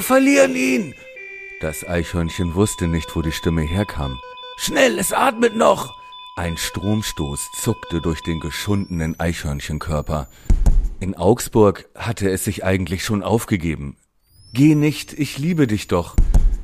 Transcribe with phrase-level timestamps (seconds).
[0.00, 0.94] Wir verlieren ihn!
[1.60, 4.18] Das Eichhörnchen wusste nicht, wo die Stimme herkam.
[4.56, 5.94] Schnell, es atmet noch!
[6.36, 10.30] Ein Stromstoß zuckte durch den geschundenen Eichhörnchenkörper.
[11.00, 13.98] In Augsburg hatte es sich eigentlich schon aufgegeben.
[14.54, 16.16] Geh nicht, ich liebe dich doch,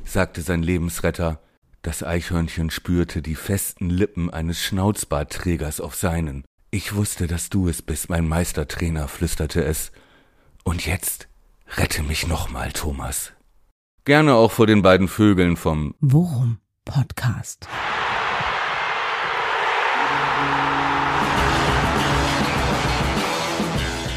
[0.03, 1.39] sagte sein Lebensretter.
[1.83, 6.43] Das Eichhörnchen spürte die festen Lippen eines Schnauzbartträgers auf seinen.
[6.71, 9.91] Ich wusste, dass du es bist, mein Meistertrainer, flüsterte es.
[10.63, 11.26] Und jetzt
[11.75, 13.33] rette mich nochmal, Thomas.
[14.05, 17.67] Gerne auch vor den beiden Vögeln vom Worum Podcast.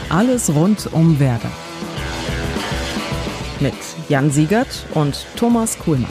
[0.08, 1.50] Alles rund um Werder.
[3.60, 3.74] Mit
[4.08, 6.10] Jan Siegert und Thomas Kuhlmann.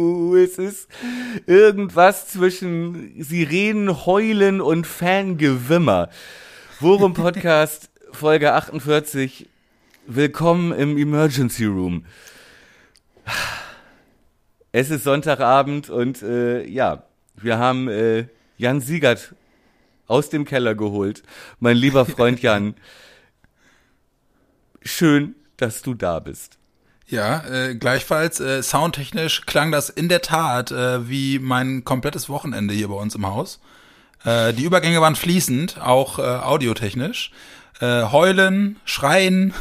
[0.00, 0.88] Es ist
[1.46, 6.08] irgendwas zwischen Sirenen, Heulen und Fangewimmer.
[6.80, 9.46] Worum Podcast Folge 48.
[10.06, 12.06] Willkommen im Emergency Room.
[14.72, 17.02] Es ist Sonntagabend und äh, ja,
[17.36, 19.34] wir haben äh, Jan Siegert
[20.06, 21.22] aus dem Keller geholt.
[21.58, 22.74] Mein lieber Freund Jan,
[24.82, 26.59] schön, dass du da bist.
[27.10, 32.72] Ja, äh, gleichfalls äh, soundtechnisch klang das in der Tat äh, wie mein komplettes Wochenende
[32.72, 33.60] hier bei uns im Haus.
[34.24, 37.32] Äh, die Übergänge waren fließend, auch äh, audiotechnisch.
[37.80, 39.54] Äh, heulen, schreien,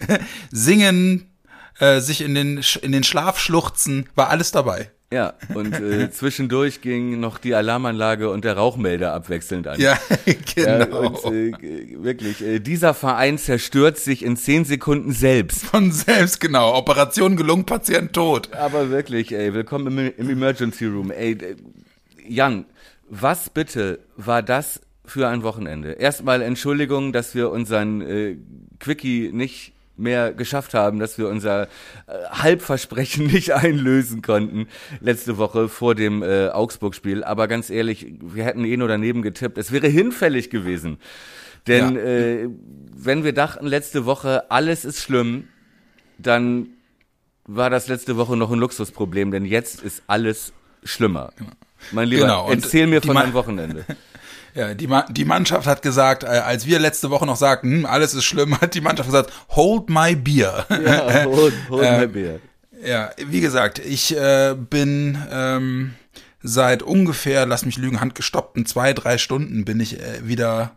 [0.50, 1.30] singen,
[1.78, 4.90] äh, sich in den, in den Schlaf schluchzen, war alles dabei.
[5.16, 9.80] Ja, und äh, zwischendurch ging noch die Alarmanlage und der Rauchmelder abwechselnd an.
[9.80, 9.98] Ja,
[10.54, 10.70] genau.
[10.70, 15.64] Ja, und, äh, wirklich, äh, dieser Verein zerstört sich in zehn Sekunden selbst.
[15.64, 16.74] Von selbst, genau.
[16.74, 18.52] Operation gelungen, Patient tot.
[18.52, 21.10] Aber wirklich, ey, willkommen im, im Emergency Room.
[21.10, 21.38] Ey,
[22.28, 22.66] Jan,
[23.08, 25.92] was bitte war das für ein Wochenende?
[25.92, 28.36] Erstmal Entschuldigung, dass wir unseren äh,
[28.80, 31.66] Quickie nicht mehr geschafft haben, dass wir unser äh,
[32.30, 34.68] Halbversprechen nicht einlösen konnten
[35.00, 37.24] letzte Woche vor dem äh, Augsburg-Spiel.
[37.24, 39.58] Aber ganz ehrlich, wir hätten eh nur daneben getippt.
[39.58, 40.98] Es wäre hinfällig gewesen.
[41.66, 42.00] Denn ja.
[42.00, 42.48] äh,
[42.94, 45.48] wenn wir dachten letzte Woche, alles ist schlimm,
[46.18, 46.68] dann
[47.44, 50.52] war das letzte Woche noch ein Luxusproblem, denn jetzt ist alles
[50.84, 51.32] schlimmer.
[51.92, 52.50] Mein Lieber, genau.
[52.50, 53.84] erzähl mir von deinem Wochenende.
[54.56, 57.86] Ja, die, Ma die Mannschaft hat gesagt, äh, als wir letzte Woche noch sagten, hm,
[57.86, 60.64] alles ist schlimm, hat die Mannschaft gesagt, hold my beer.
[60.70, 62.40] Ja, hold, hold äh, my beer.
[62.82, 65.94] Ja, wie gesagt, ich äh, bin ähm,
[66.42, 70.72] seit ungefähr, lass mich lügen, handgestoppten zwei, drei Stunden bin ich äh, wieder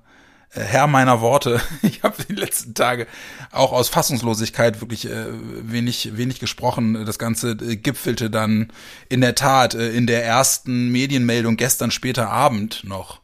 [0.53, 1.61] äh, Herr meiner Worte.
[1.81, 3.07] Ich habe die letzten Tage
[3.51, 7.05] auch aus Fassungslosigkeit wirklich äh, wenig, wenig gesprochen.
[7.05, 8.73] Das Ganze äh, gipfelte dann
[9.07, 13.21] in der Tat äh, in der ersten Medienmeldung gestern später Abend noch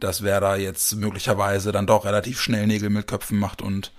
[0.00, 3.92] dass Werder jetzt möglicherweise dann doch relativ schnell Nägel mit Köpfen macht und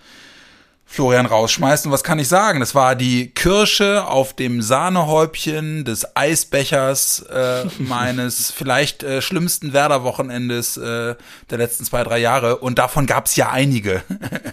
[0.90, 1.86] Florian rausschmeißt.
[1.86, 2.62] Und was kann ich sagen?
[2.62, 10.78] Das war die Kirsche auf dem Sahnehäubchen des Eisbechers äh, meines vielleicht äh, schlimmsten Werder-Wochenendes
[10.78, 11.16] äh,
[11.50, 12.58] der letzten zwei, drei Jahre.
[12.58, 14.02] Und davon gab es ja einige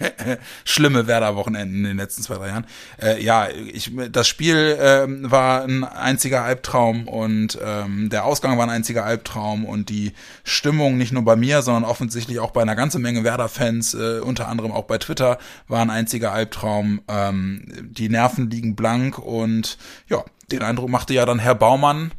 [0.64, 2.66] schlimme Werder-Wochenenden in den letzten zwei, drei Jahren.
[3.00, 8.66] Äh, ja, ich, das Spiel äh, war ein einziger Albtraum und ähm, der Ausgang war
[8.66, 10.12] ein einziger Albtraum und die
[10.42, 14.48] Stimmung nicht nur bei mir, sondern offensichtlich auch bei einer ganzen Menge Werder-Fans, äh, unter
[14.48, 17.00] anderem auch bei Twitter, war ein einziger riesiger Albtraum.
[17.08, 22.12] Ähm, die Nerven liegen blank und ja, den Eindruck machte ja dann Herr Baumann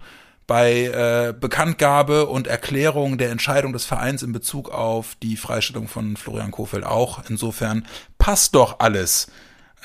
[0.48, 6.18] bei äh, Bekanntgabe und Erklärung der Entscheidung des Vereins in Bezug auf die Freistellung von
[6.18, 7.24] Florian Kofeld auch.
[7.30, 7.86] Insofern
[8.20, 9.28] passt doch alles.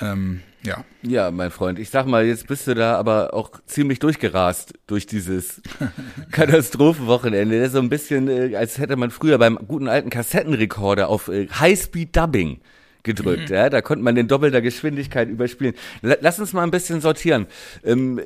[0.03, 0.85] Ähm, ja.
[1.03, 5.07] Ja, mein Freund, ich sag mal, jetzt bist du da aber auch ziemlich durchgerast durch
[5.07, 5.63] dieses
[6.31, 7.59] Katastrophenwochenende.
[7.59, 11.29] Das ist so ein bisschen, äh, als hätte man früher beim guten alten Kassettenrekorder auf
[11.29, 12.61] äh, Highspeed Dubbing
[13.03, 13.49] gedrückt.
[13.51, 13.55] Mhm.
[13.55, 15.75] Ja, da konnte man den doppelter Geschwindigkeit überspielen.
[16.03, 17.47] Lass uns mal ein bisschen sortieren.
[17.85, 18.21] Ähm,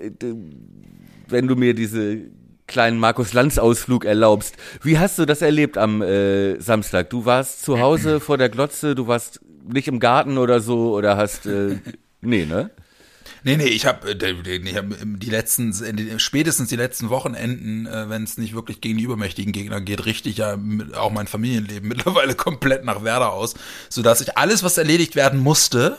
[1.28, 2.18] wenn du mir diese
[2.66, 4.56] kleinen Markus Lanz Ausflug erlaubst.
[4.82, 7.10] Wie hast du das erlebt am äh, Samstag?
[7.10, 11.16] Du warst zu Hause vor der Glotze, du warst nicht im Garten oder so oder
[11.16, 11.76] hast äh,
[12.20, 12.70] nee, ne?
[13.46, 18.38] Nee, nee, ich habe ich hab die letzten, spätestens die letzten Wochenenden, äh, wenn es
[18.38, 20.58] nicht wirklich gegen die übermächtigen Gegner geht, richtig ja
[20.96, 23.54] auch mein Familienleben mittlerweile komplett nach Werder aus,
[23.90, 25.98] sodass ich alles, was erledigt werden musste,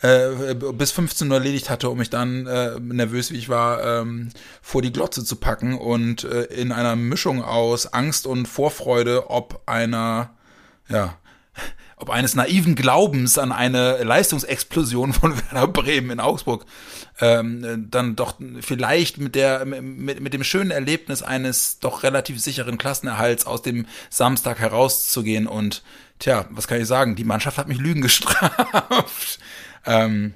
[0.00, 4.30] äh, bis 15 Uhr erledigt hatte, um mich dann, äh, nervös wie ich war, ähm,
[4.60, 9.62] vor die Glotze zu packen und äh, in einer Mischung aus Angst und Vorfreude ob
[9.66, 10.34] einer,
[10.88, 11.16] ja,
[12.02, 16.66] ob eines naiven Glaubens an eine Leistungsexplosion von Werder Bremen in Augsburg
[17.20, 22.76] ähm, dann doch vielleicht mit der mit, mit dem schönen Erlebnis eines doch relativ sicheren
[22.76, 25.84] Klassenerhalts aus dem Samstag herauszugehen und
[26.18, 27.14] tja, was kann ich sagen?
[27.14, 29.38] Die Mannschaft hat mich Lügen gestraft.
[29.86, 30.34] ähm,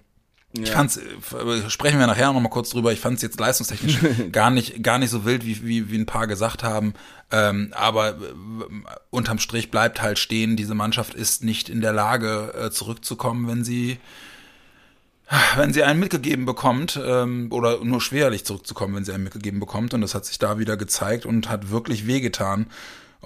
[0.52, 0.62] ja.
[0.62, 2.92] Ich fand's, äh, sprechen wir nachher noch mal kurz drüber.
[2.92, 3.98] Ich fand es jetzt leistungstechnisch
[4.32, 6.94] gar nicht, gar nicht so wild, wie, wie, wie ein paar gesagt haben.
[7.30, 8.14] Ähm, aber äh,
[9.10, 13.64] unterm Strich bleibt halt stehen, diese Mannschaft ist nicht in der Lage, äh, zurückzukommen, wenn
[13.64, 13.98] sie,
[15.56, 19.92] wenn sie einen mitgegeben bekommt, ähm, oder nur schwerlich zurückzukommen, wenn sie einen mitgegeben bekommt.
[19.92, 22.66] Und das hat sich da wieder gezeigt und hat wirklich wehgetan.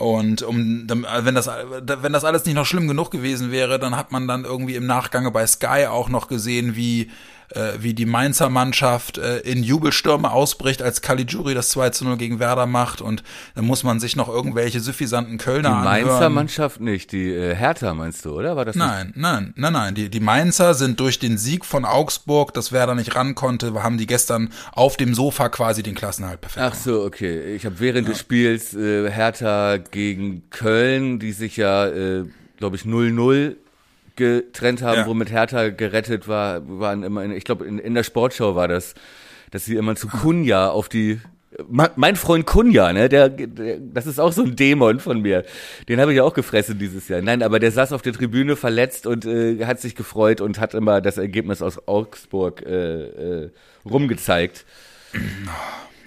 [0.00, 4.12] Und um, wenn das, wenn das alles nicht noch schlimm genug gewesen wäre, dann hat
[4.12, 7.10] man dann irgendwie im Nachgange bei Sky auch noch gesehen, wie
[7.50, 12.16] äh, wie die Mainzer Mannschaft äh, in Jubelstürme ausbricht, als Caligiuri das 2 zu 0
[12.16, 13.22] gegen Werder macht und
[13.54, 16.34] dann muss man sich noch irgendwelche suffisanten Kölner Die Mainzer anhören.
[16.34, 18.56] Mannschaft nicht, die äh, Hertha meinst du, oder?
[18.56, 19.16] War das nein, nicht?
[19.16, 19.94] nein, nein, nein.
[19.94, 23.98] Die, die Mainzer sind durch den Sieg von Augsburg, das Werder nicht ran konnte, haben
[23.98, 27.54] die gestern auf dem Sofa quasi den Klassenhalt perfekt Ach so, okay.
[27.54, 28.12] Ich habe während ja.
[28.12, 32.24] des Spiels äh, Hertha gegen Köln, die sich ja, äh,
[32.58, 33.56] glaube ich, 0-0
[34.16, 35.06] getrennt haben, ja.
[35.06, 38.94] womit Hertha gerettet war, waren immer, in, ich glaube, in, in der Sportschau war das,
[39.50, 41.20] dass sie immer zu Kunja auf die
[41.68, 45.44] mein Freund Kunja, ne, der, der, das ist auch so ein Dämon von mir.
[45.88, 47.22] Den habe ich ja auch gefressen dieses Jahr.
[47.22, 50.74] Nein, aber der saß auf der Tribüne verletzt und äh, hat sich gefreut und hat
[50.74, 53.50] immer das Ergebnis aus Augsburg äh, äh,
[53.84, 54.64] rumgezeigt.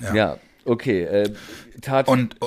[0.01, 1.03] Ja, ja okay.
[1.03, 1.33] Äh,
[1.81, 2.37] tat und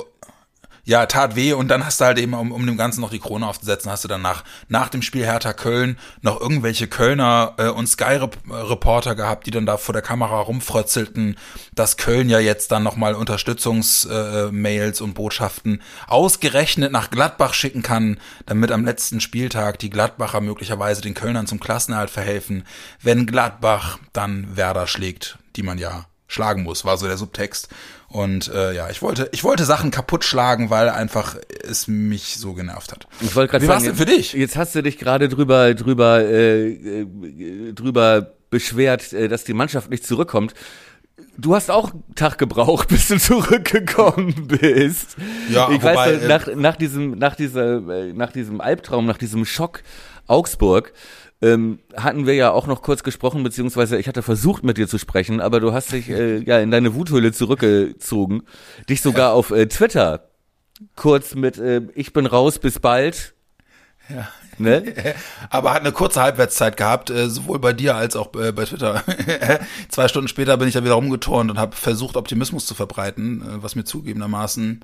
[0.87, 3.19] ja, tat weh und dann hast du halt eben, um, um dem Ganzen noch die
[3.19, 7.67] Krone aufzusetzen, hast du dann nach, nach dem Spiel Hertha Köln noch irgendwelche Kölner äh,
[7.67, 11.35] und Sky-Reporter gehabt, die dann da vor der Kamera rumfrötzelten,
[11.75, 18.17] dass Köln ja jetzt dann nochmal Unterstützungsmails äh, und Botschaften ausgerechnet nach Gladbach schicken kann,
[18.45, 22.63] damit am letzten Spieltag die Gladbacher möglicherweise den Kölnern zum Klassenerhalt verhelfen,
[23.01, 27.69] wenn Gladbach dann Werder schlägt, die man ja schlagen muss, war so der Subtext.
[28.09, 31.35] Und äh, ja, ich wollte, ich wollte Sachen kaputt schlagen, weil einfach
[31.67, 33.07] es mich so genervt hat.
[33.19, 34.33] Ich wollte gerade sagen, jetzt, für dich?
[34.33, 39.89] Jetzt hast du dich gerade drüber, drüber, äh, äh, drüber beschwert, äh, dass die Mannschaft
[39.89, 40.53] nicht zurückkommt.
[41.37, 45.17] Du hast auch einen Tag gebraucht, bis du zurückgekommen bist.
[45.49, 49.45] Ja, ich wobei, weiß, nach, nach diesem, nach dieser, äh, nach diesem Albtraum, nach diesem
[49.45, 49.83] Schock
[50.27, 50.93] Augsburg,
[51.41, 54.97] ähm, hatten wir ja auch noch kurz gesprochen, beziehungsweise ich hatte versucht mit dir zu
[54.97, 58.43] sprechen, aber du hast dich äh, ja in deine Wuthöhle zurückgezogen,
[58.89, 59.33] dich sogar ja.
[59.33, 60.29] auf äh, Twitter
[60.95, 63.33] kurz mit äh, Ich bin raus, bis bald.
[64.09, 64.27] Ja.
[64.57, 64.93] Ne?
[65.49, 69.03] Aber hat eine kurze Halbwertszeit gehabt, äh, sowohl bei dir als auch äh, bei Twitter.
[69.89, 73.63] Zwei Stunden später bin ich da wieder rumgeturnt und habe versucht, Optimismus zu verbreiten, äh,
[73.63, 74.81] was mir zugegebenermaßen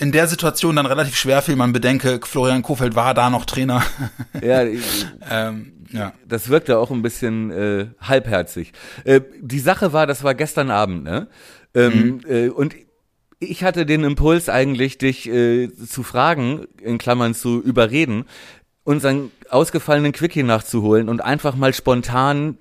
[0.00, 1.56] in der Situation dann relativ schwer fiel.
[1.56, 3.82] Man bedenke, Florian Kofeld war da noch Trainer.
[4.42, 4.62] Ja,
[5.30, 6.12] ähm, ja.
[6.26, 8.72] das wirkte auch ein bisschen äh, halbherzig.
[9.04, 11.28] Äh, die Sache war, das war gestern Abend, ne?
[11.74, 12.20] Ähm, mhm.
[12.28, 12.74] äh, und
[13.38, 18.24] ich hatte den Impuls eigentlich, dich äh, zu fragen, in Klammern zu überreden,
[18.84, 22.58] unseren ausgefallenen Quickie nachzuholen und einfach mal spontan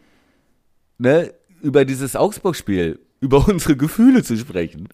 [0.97, 4.89] ne, über dieses Augsburg-Spiel, über unsere Gefühle zu sprechen.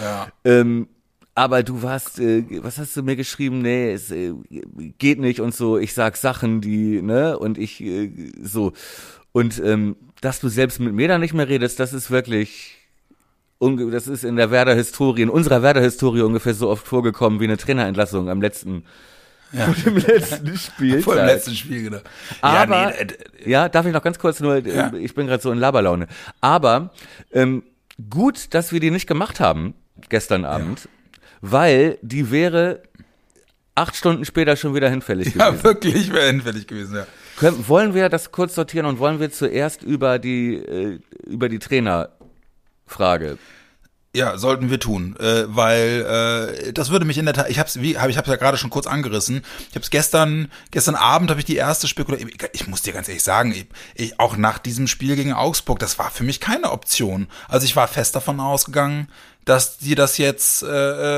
[0.00, 0.28] Ja.
[0.44, 0.88] Ähm,
[1.38, 3.62] aber du warst, äh, was hast du mir geschrieben?
[3.62, 4.34] Nee, es äh,
[4.98, 5.78] geht nicht und so.
[5.78, 8.10] Ich sag Sachen, die, ne, und ich äh,
[8.42, 8.72] so.
[9.30, 12.76] Und ähm, dass du selbst mit mir da nicht mehr redest, das ist wirklich,
[13.60, 18.28] das ist in der Werder-Historie, in unserer Werder-Historie ungefähr so oft vorgekommen wie eine Trainerentlassung
[18.28, 18.84] am letzten
[19.52, 19.64] ja.
[19.64, 21.00] Vor dem letzten Spiel.
[21.02, 22.00] Vor dem letzten Spiel, genau.
[22.42, 23.14] Aber, ja, nee,
[23.44, 24.92] äh, ja darf ich noch ganz kurz nur, äh, ja.
[24.92, 26.06] ich bin gerade so in Laberlaune.
[26.40, 26.90] Aber
[27.32, 27.62] ähm,
[28.10, 29.74] gut, dass wir die nicht gemacht haben
[30.08, 30.88] gestern Abend,
[31.40, 32.82] weil die wäre
[33.74, 35.38] acht Stunden später schon wieder hinfällig gewesen.
[35.38, 37.06] Ja, wirklich wäre hinfällig gewesen, ja.
[37.36, 41.60] Können, wollen wir das kurz sortieren und wollen wir zuerst über die, äh, über die
[41.60, 43.38] Trainerfrage
[44.14, 47.80] ja, sollten wir tun, äh, weil äh, das würde mich in der Tat, ich hab's,
[47.80, 49.44] wie, hab, ich hab's ja gerade schon kurz angerissen.
[49.68, 52.30] Ich hab's gestern, gestern Abend habe ich die erste Spekulation.
[52.30, 55.78] Ich, ich muss dir ganz ehrlich sagen, ich, ich, auch nach diesem Spiel gegen Augsburg,
[55.78, 57.28] das war für mich keine Option.
[57.48, 59.08] Also ich war fest davon ausgegangen,
[59.48, 60.66] dass die das jetzt äh,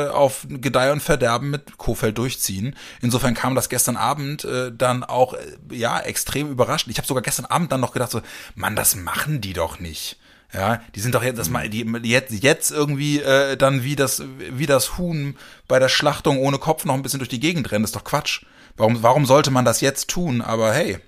[0.07, 2.77] äh auf Gedeih und Verderben mit Kofeld durchziehen.
[3.03, 5.39] Insofern kam das gestern Abend äh, dann auch äh,
[5.73, 6.93] ja extrem überraschend.
[6.93, 8.23] Ich habe sogar gestern Abend dann noch gedacht so,
[8.55, 10.17] Mann, das machen die doch nicht.
[10.53, 14.23] Ja, die sind doch jetzt, das mal, die jetzt, jetzt irgendwie äh, dann wie das,
[14.39, 15.37] wie das Huhn
[15.69, 17.83] bei der Schlachtung ohne Kopf noch ein bisschen durch die Gegend rennen.
[17.83, 18.45] Das ist doch Quatsch.
[18.77, 20.41] Warum, warum sollte man das jetzt tun?
[20.41, 20.99] Aber hey.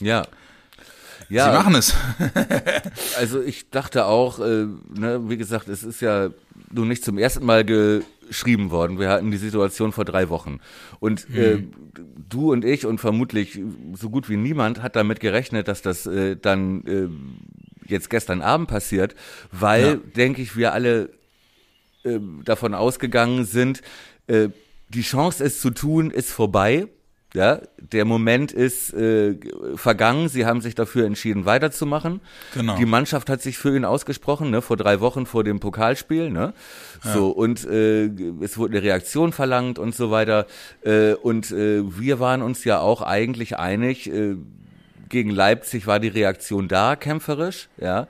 [0.00, 0.26] Ja.
[1.30, 1.50] Ja.
[1.50, 1.94] Sie machen es.
[3.16, 6.30] also ich dachte auch, äh, ne, wie gesagt, es ist ja
[6.72, 9.00] nun nicht zum ersten Mal ge beschrieben worden.
[9.00, 10.60] Wir hatten die Situation vor drei Wochen.
[11.00, 11.64] Und äh,
[12.28, 13.58] du und ich und vermutlich
[13.94, 17.08] so gut wie niemand hat damit gerechnet, dass das äh, dann äh,
[17.90, 19.16] jetzt gestern Abend passiert,
[19.50, 19.96] weil, Ja.
[20.14, 21.10] denke ich, wir alle
[22.04, 23.82] äh, davon ausgegangen sind,
[24.28, 24.50] äh,
[24.90, 26.86] die Chance, es zu tun, ist vorbei.
[27.32, 29.36] Ja, der Moment ist äh,
[29.76, 30.28] vergangen.
[30.28, 32.20] Sie haben sich dafür entschieden, weiterzumachen.
[32.54, 32.76] Genau.
[32.76, 36.54] Die Mannschaft hat sich für ihn ausgesprochen, ne, vor drei Wochen vor dem Pokalspiel, ne.
[37.02, 38.06] So und äh,
[38.42, 40.46] es wurde eine Reaktion verlangt und so weiter.
[40.82, 44.10] Äh, und äh, wir waren uns ja auch eigentlich einig.
[44.10, 44.36] Äh,
[45.08, 47.68] gegen Leipzig war die Reaktion da, kämpferisch.
[47.78, 48.06] Ja,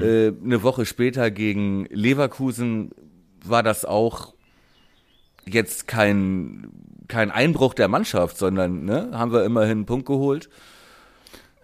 [0.00, 2.92] äh, eine Woche später gegen Leverkusen
[3.44, 4.34] war das auch
[5.46, 6.70] jetzt kein
[7.08, 10.48] kein Einbruch der Mannschaft, sondern ne, haben wir immerhin einen Punkt geholt.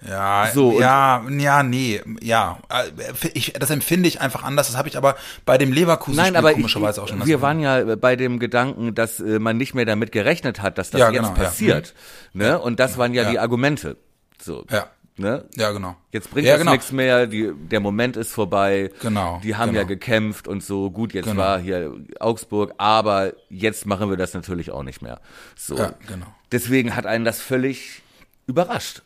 [0.06, 2.58] Ja, So, ja, ja, nee, ja.
[2.70, 4.68] Äh, Ich, das empfinde ich einfach anders.
[4.68, 7.26] Das habe ich aber bei dem Leverkusen Nein, aber ich, komischerweise auch schon.
[7.26, 10.88] wir waren ja bei dem Gedanken, dass äh, man nicht mehr damit gerechnet hat, dass
[10.90, 11.44] das Ja, jetzt genau, ja.
[11.44, 11.94] passiert.
[12.32, 12.58] Ne?
[12.58, 13.30] Und das waren ja, Ja.
[13.30, 13.98] die Argumente.
[14.40, 14.64] So.
[14.70, 14.86] Ja.
[15.20, 15.44] Ne?
[15.54, 15.96] Ja, genau.
[16.12, 16.72] Jetzt bringt ja, das genau.
[16.72, 18.90] nichts mehr, die, der Moment ist vorbei.
[19.02, 19.88] Genau, Die haben ja genau.
[19.88, 20.90] gekämpft und so.
[20.90, 21.36] Gut, jetzt Genau.
[21.42, 25.20] war hier Augsburg, aber jetzt machen wir das natürlich auch nicht mehr.
[25.56, 25.76] So.
[25.76, 26.26] Ja, genau.
[26.52, 28.00] Deswegen hat einen das völlig
[28.46, 29.02] überrascht.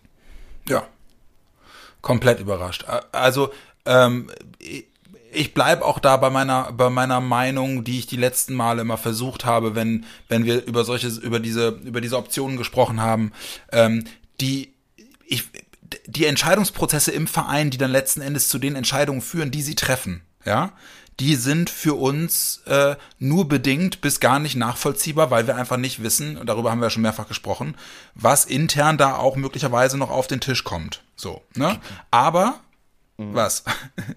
[0.69, 0.85] Ja.
[2.01, 2.85] Komplett überrascht.
[3.13, 3.51] Also,
[3.87, 4.87] ähm, ich-
[5.37, 8.97] ich bleib auch da bei meiner, bei meiner Meinung, die ich die letzten Male immer
[8.99, 13.33] versucht habe, wenn, wenn wir über solche, über diese, über diese Optionen gesprochen haben,
[13.73, 14.05] ähm,
[14.41, 14.73] die,
[15.27, 15.45] ich,
[16.07, 20.23] die Entscheidungsprozesse im Verein, die dann letzten Endes zu den Entscheidungen führen, die sie treffen,
[20.45, 20.73] ja,
[21.21, 26.03] die sind für uns äh, nur bedingt bis gar nicht nachvollziehbar, weil wir einfach nicht
[26.03, 27.77] wissen, und darüber haben wir ja schon mehrfach gesprochen,
[28.17, 31.05] was intern da auch möglicherweise noch auf den Tisch kommt.
[31.15, 31.79] So, ne?
[32.11, 32.61] Aber
[33.17, 33.63] was?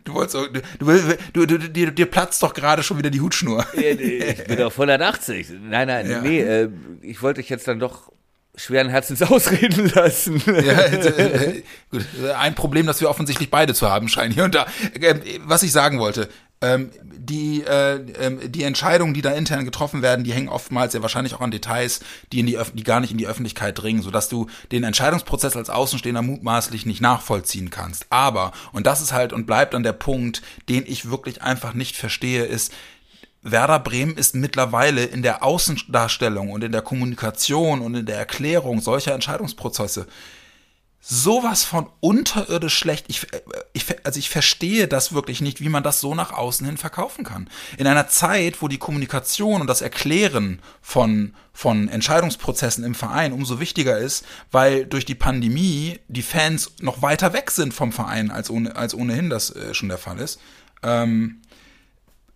[0.06, 0.36] Du wolltest
[0.80, 3.64] du, du, du, dir, dir platzt doch gerade schon wieder die Hutschnur.
[3.74, 5.50] Ich bin auf 180.
[5.62, 6.22] Nein, nein, Ja.
[6.22, 6.70] nee, äh,
[7.02, 8.12] ich wollte dich jetzt dann doch
[8.58, 10.42] schweren Herzens ausreden lassen.
[10.46, 12.06] Ja, äh, gut,
[12.38, 14.66] ein Problem, das wir offensichtlich beide zu haben scheinen hier und da.
[15.00, 16.28] Ähm, Was ich sagen wollte,
[16.60, 21.04] ähm, die, äh, ähm, die Entscheidungen, die da intern getroffen werden, die hängen oftmals ja
[21.04, 22.00] wahrscheinlich auch an Details,
[22.32, 25.56] die, in die, Öff- die gar nicht in die Öffentlichkeit dringen, sodass du den Entscheidungsprozess
[25.56, 28.08] als Außenstehender mutmaßlich nicht nachvollziehen kannst.
[28.10, 31.96] Aber, und das ist halt und bleibt dann der Punkt, den ich wirklich einfach nicht
[31.96, 32.74] verstehe, ist,
[33.51, 38.82] Werder Bremen ist mittlerweile in der Außendarstellung und in der Kommunikation und in der Erklärung
[38.82, 40.08] solcher Entscheidungsprozesse
[41.10, 43.06] sowas von unterirdisch schlecht.
[43.08, 43.42] Ich, äh,
[43.74, 47.24] ich, also ich verstehe das wirklich nicht, wie man das so nach außen hin verkaufen
[47.24, 47.50] kann.
[47.77, 53.60] In einer Zeit, wo die Kommunikation und das Erklären von, von Entscheidungsprozessen im Verein umso
[53.60, 58.50] wichtiger ist, weil durch die Pandemie die Fans noch weiter weg sind vom Verein, als,
[58.50, 60.39] ohne, als ohnehin das äh, schon der Fall ist,
[60.84, 61.42] ähm,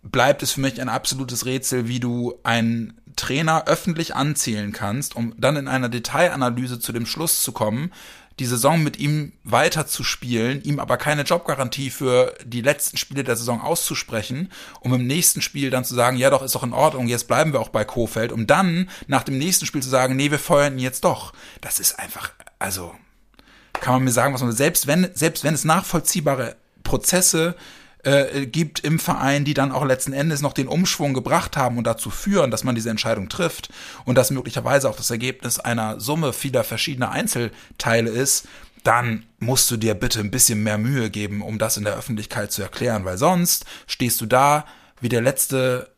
[0.02, 5.34] bleibt es für mich ein absolutes Rätsel, wie du einen Trainer öffentlich anzählen kannst, um
[5.38, 7.92] dann in einer Detailanalyse zu dem Schluss zu kommen,
[8.38, 13.24] die Saison mit ihm weiter zu spielen, ihm aber keine Jobgarantie für die letzten Spiele
[13.24, 16.72] der Saison auszusprechen, um im nächsten Spiel dann zu sagen, ja doch, ist doch in
[16.72, 20.16] Ordnung, jetzt bleiben wir auch bei Kofeld, um dann nach dem nächsten Spiel zu sagen,
[20.16, 21.34] nee, wir feuern ihn jetzt doch.
[21.60, 22.94] Das ist einfach, also,
[23.74, 27.81] kann man mir sagen, was man selbst wenn selbst wenn es nachvollziehbare Prozesse äh,
[28.50, 32.10] gibt im Verein, die dann auch letzten Endes noch den Umschwung gebracht haben und dazu
[32.10, 33.68] führen, dass man diese Entscheidung trifft
[34.04, 38.48] und das möglicherweise auch das Ergebnis einer Summe vieler verschiedener Einzelteile ist,
[38.82, 42.50] dann musst du dir bitte ein bisschen mehr Mühe geben, um das in der Öffentlichkeit
[42.50, 44.66] zu erklären, weil sonst stehst du da
[45.00, 45.90] wie der letzte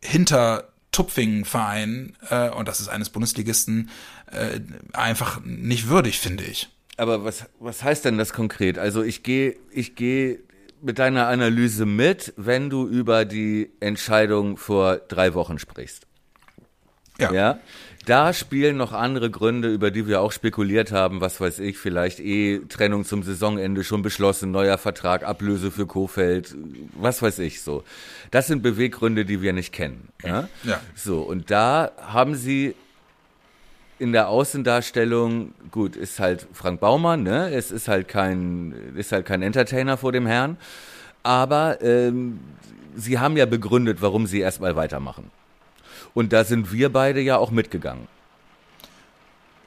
[0.00, 3.90] hinter Tupfingen-Verein, äh, und das ist eines Bundesligisten,
[4.30, 4.60] äh,
[4.92, 6.68] einfach nicht würdig, finde ich.
[6.96, 8.78] Aber was, was heißt denn das konkret?
[8.78, 10.38] Also ich gehe, ich gehe
[10.84, 16.06] mit deiner Analyse mit, wenn du über die Entscheidung vor drei Wochen sprichst.
[17.18, 17.32] Ja.
[17.32, 17.58] Ja.
[18.06, 22.20] Da spielen noch andere Gründe, über die wir auch spekuliert haben, was weiß ich, vielleicht
[22.20, 26.54] eh Trennung zum Saisonende schon beschlossen, neuer Vertrag, Ablöse für Kofeld,
[26.94, 27.82] was weiß ich so.
[28.30, 30.08] Das sind Beweggründe, die wir nicht kennen.
[30.22, 30.48] Ja.
[30.64, 30.80] Ja.
[30.94, 32.74] So, und da haben sie
[33.98, 37.52] in der Außendarstellung, gut, ist halt Frank Baumann, ne?
[37.52, 40.56] Es ist halt kein, ist halt kein Entertainer vor dem Herrn.
[41.22, 42.40] Aber ähm,
[42.94, 45.30] sie haben ja begründet, warum sie erstmal weitermachen.
[46.12, 48.06] Und da sind wir beide ja auch mitgegangen.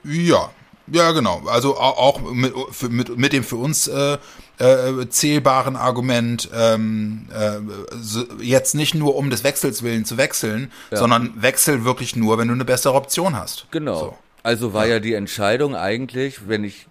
[0.03, 0.51] Ja,
[0.91, 1.41] ja, genau.
[1.47, 2.53] Also au- auch mit,
[2.89, 4.17] mit, mit dem für uns äh,
[4.59, 7.59] äh, zählbaren Argument, ähm, äh,
[8.01, 12.47] so, jetzt nicht nur um des Wechsels willen zu wechseln, sondern wechsel wirklich nur, wenn
[12.47, 13.67] du eine bessere Option hast.
[13.71, 13.99] Genau.
[13.99, 14.17] So.
[14.43, 14.99] Also war ja.
[14.99, 16.87] die Entscheidung eigentlich, wenn ich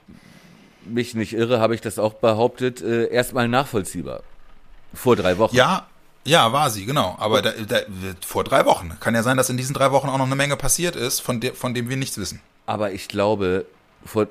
[0.85, 4.23] mich nicht irre, habe ich das auch behauptet, äh, erstmal nachvollziehbar.
[4.95, 5.57] Vor drei Wochen.
[5.57, 5.87] Ja,
[6.25, 7.17] Ja, war sie, genau.
[7.19, 7.79] Aber da, da,
[8.25, 8.93] vor drei Wochen.
[9.00, 11.41] Kann ja sein, dass in diesen drei Wochen auch noch eine Menge passiert ist, von,
[11.41, 12.41] de, von dem wir nichts wissen.
[12.67, 13.65] Aber ich glaube,
[14.07, 14.29] vor,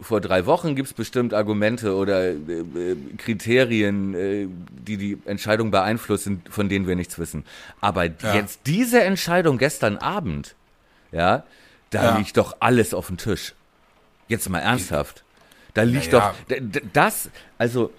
[0.00, 5.70] vor drei Wochen gibt es bestimmt Argumente oder äh, äh, Kriterien, äh, die die Entscheidung
[5.70, 7.44] beeinflussen, von denen wir nichts wissen.
[7.80, 8.34] Aber Ja.
[8.34, 10.54] jetzt diese Entscheidung gestern Abend,
[11.12, 11.44] ja,
[11.90, 12.16] da Ja.
[12.18, 13.54] liegt doch alles auf dem Tisch.
[14.28, 15.22] Jetzt mal ernsthaft.
[15.74, 16.34] Da liegt Naja.
[16.48, 16.58] doch
[16.92, 17.90] das, also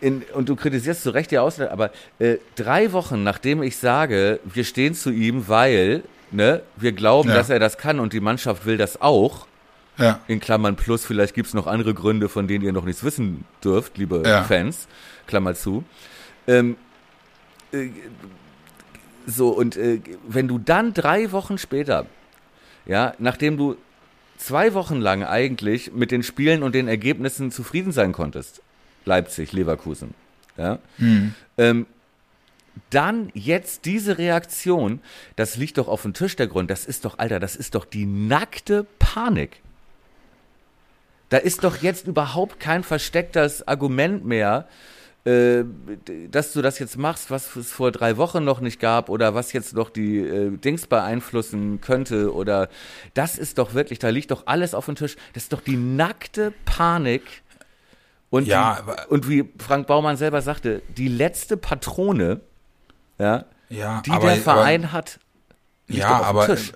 [0.00, 4.40] in, und du kritisierst zu Recht die Auswahl, aber äh, drei Wochen nachdem ich sage,
[4.44, 7.34] wir stehen zu ihm, weil ne, wir glauben, Ja.
[7.34, 9.46] dass er das kann und die Mannschaft will das auch,
[10.00, 10.20] Ja.
[10.28, 13.98] in Klammern plus, vielleicht gibt's noch andere Gründe, von denen ihr noch nichts wissen dürft,
[13.98, 14.44] liebe Ja.
[14.44, 14.88] Fans,
[15.26, 15.84] Klammer zu.
[16.46, 16.76] Ähm,
[17.72, 17.88] äh,
[19.26, 22.06] so, und äh, wenn du dann drei Wochen später,
[22.86, 23.76] ja, nachdem du
[24.38, 28.62] zwei Wochen lang eigentlich mit den Spielen und den Ergebnissen zufrieden sein konntest,
[29.04, 30.14] Leipzig, Leverkusen,
[30.56, 30.78] ja,
[31.58, 31.86] ähm,
[32.88, 35.00] dann jetzt diese Reaktion,
[35.36, 37.84] das liegt doch auf dem Tisch der Grund, das ist doch, Alter, das ist doch
[37.84, 39.60] die nackte Panik.
[41.30, 44.66] Da ist doch jetzt überhaupt kein verstecktes Argument mehr,
[45.24, 45.64] äh,
[46.30, 49.52] dass du das jetzt machst, was es vor drei Wochen noch nicht gab oder was
[49.52, 52.68] jetzt noch die äh, Dings beeinflussen könnte oder
[53.14, 55.16] das ist doch wirklich, da liegt doch alles auf dem Tisch.
[55.34, 57.42] Das ist doch die nackte Panik.
[58.30, 62.40] Und, Ja, die, aber- und wie Frank Baumann selber sagte, die letzte Patrone,
[63.18, 65.20] ja, Ja, die aber- der Verein hat,
[65.86, 66.72] liegt Ja, auf dem aber Tisch.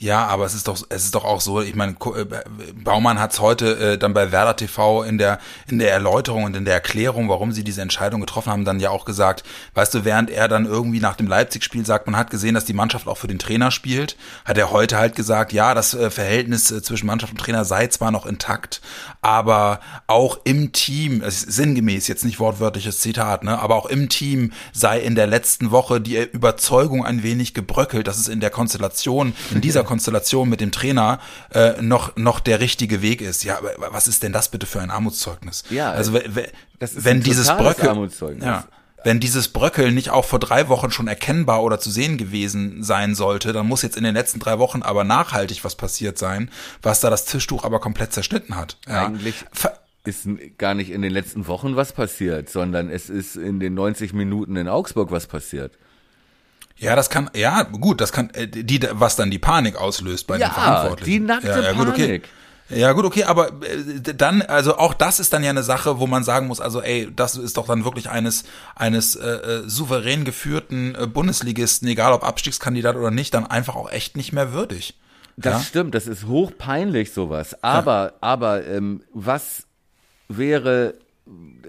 [0.00, 2.24] Ja, aber es ist doch, es ist doch auch so, ich meine, äh,
[2.72, 6.54] Baumann hat es heute äh, dann bei Werder TV in der, in der Erläuterung und
[6.54, 9.42] in der Erklärung, warum sie diese Entscheidung getroffen haben, dann ja auch gesagt,
[9.74, 12.74] weißt du, während er dann irgendwie nach dem Leipzig-Spiel sagt, man hat gesehen, dass die
[12.74, 16.70] Mannschaft auch für den Trainer spielt, hat er heute halt gesagt, ja, das äh, Verhältnis
[16.70, 18.80] äh, zwischen Mannschaft und Trainer sei zwar noch intakt,
[19.20, 24.08] aber auch im Team, es ist sinngemäß, jetzt nicht wortwörtliches Zitat, ne, aber auch im
[24.08, 28.50] Team sei in der letzten Woche die Überzeugung ein wenig gebröckelt, dass es in der
[28.50, 31.18] Konstellation, in dieser Konstellation mit dem Trainer
[31.52, 33.44] äh, noch, noch der richtige Weg ist.
[33.44, 35.64] Ja, aber was ist denn das bitte für ein Armutszeugnis?
[35.70, 36.18] Ja, also
[36.80, 38.10] wenn dieses Bröckel,
[38.40, 38.64] ja,
[39.04, 43.14] wenn dieses Bröckeln nicht auch vor drei Wochen schon erkennbar oder zu sehen gewesen sein
[43.14, 46.50] sollte, dann muss jetzt in den letzten drei Wochen aber nachhaltig was passiert sein,
[46.82, 48.76] was da das Tischtuch aber komplett zerschnitten hat.
[48.88, 49.06] Ja.
[49.06, 49.44] Eigentlich
[50.04, 54.14] ist gar nicht in den letzten Wochen was passiert, sondern es ist in den 90
[54.14, 55.72] Minuten in Augsburg was passiert.
[56.76, 60.38] Ja, das kann, ja, gut, das kann, äh, die, was dann die Panik auslöst bei
[60.38, 61.10] Ja, den Verantwortlichen.
[61.10, 62.22] die nackte ja, ja, gut, okay.
[62.70, 66.06] Ja, gut, okay, aber äh, dann, also auch das ist dann ja eine Sache, wo
[66.06, 70.24] man sagen muss, also ey, das ist doch dann wirklich eines, eines äh, äh, souverän
[70.24, 74.98] geführten äh, Bundesligisten, egal ob Abstiegskandidat oder nicht, dann einfach auch echt nicht mehr würdig.
[75.38, 75.60] Das Ja?
[75.60, 77.62] stimmt, das ist hochpeinlich sowas.
[77.62, 79.62] Aber, aber ähm, was
[80.28, 80.94] wäre,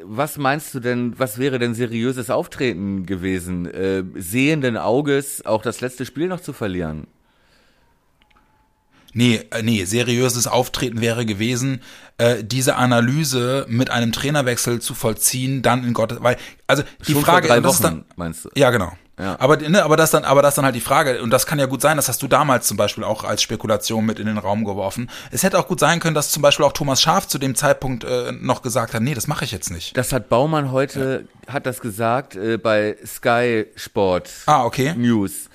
[0.04, 5.80] was meinst du denn, was wäre denn seriöses Auftreten gewesen, äh, sehenden Auges auch das
[5.82, 7.08] letzte Spiel noch zu verlieren?
[9.14, 11.82] Nee, äh, nee, seriöses Auftreten wäre gewesen,
[12.18, 17.24] äh, diese Analyse mit einem Trainerwechsel zu vollziehen, dann in Gottes, weil, also die Schon
[17.24, 18.50] Frage, vor drei das ist Wochen, dann, meinst du?
[18.56, 18.92] Ja, genau.
[19.20, 19.36] Ja.
[19.40, 21.66] Aber, ne, aber das dann, aber das dann halt die Frage, und das kann ja
[21.66, 24.64] gut sein, das hast du damals zum Beispiel auch als Spekulation mit in den Raum
[24.64, 25.10] geworfen.
[25.32, 28.06] Es hätte auch gut sein können, dass zum Beispiel auch Thomas Schaf zu dem Zeitpunkt
[28.06, 29.98] äh, noch gesagt hat, nee, das mache ich jetzt nicht.
[29.98, 34.94] Das hat Baumann heute, hat das gesagt, äh, bei Sky Sport Ah, okay.
[34.96, 35.50] News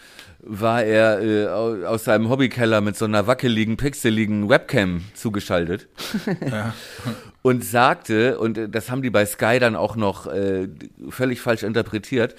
[0.46, 5.88] war er äh, au- aus seinem Hobbykeller mit so einer wackeligen, pixeligen Webcam zugeschaltet
[7.42, 10.68] und sagte, und äh, das haben die bei Sky dann auch noch äh,
[11.08, 12.34] völlig falsch interpretiert,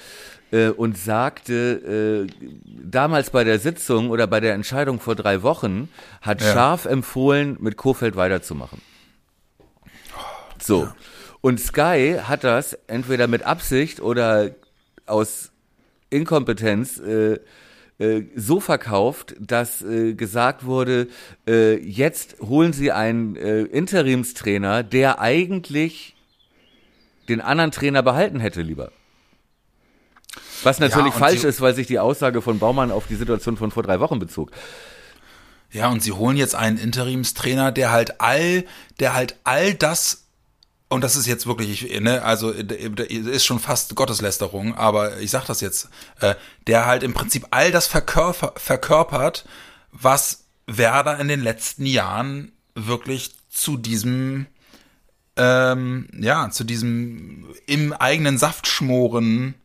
[0.52, 5.90] äh, und sagte, äh, damals bei der Sitzung oder bei der Entscheidung vor drei Wochen
[6.22, 6.54] hat Ja.
[6.54, 8.82] Scharf empfohlen, mit Kofeld weiterzumachen.
[10.62, 10.88] So.
[11.42, 14.52] Und Sky hat das entweder mit Absicht oder
[15.06, 15.52] aus
[16.10, 17.40] Inkompetenz äh,
[17.98, 21.08] äh, so verkauft, dass äh, gesagt wurde,
[21.48, 26.16] äh, jetzt holen sie einen äh, Interimstrainer, der eigentlich
[27.30, 28.92] den anderen Trainer behalten hätte lieber.
[30.64, 33.72] Was natürlich und falsch ist, weil sich die Aussage von Baumann auf die Situation von
[33.72, 34.52] vor drei Wochen bezog.
[35.72, 38.66] Ja, und sie holen jetzt einen Interimstrainer, der halt all,
[39.00, 40.25] der halt all das
[40.90, 42.64] und das ist jetzt wirklich, ich, ne, also äh,
[43.08, 45.90] ist schon fast Gotteslästerung, aber ich sag das jetzt,
[46.22, 46.36] äh,
[46.68, 49.46] der halt im Prinzip all das verkörper, verkörpert,
[49.92, 54.48] was Werder in den letzten Jahren wirklich zu diesem,
[55.38, 59.56] ähm, ja, zu diesem im eigenen Saft schmoren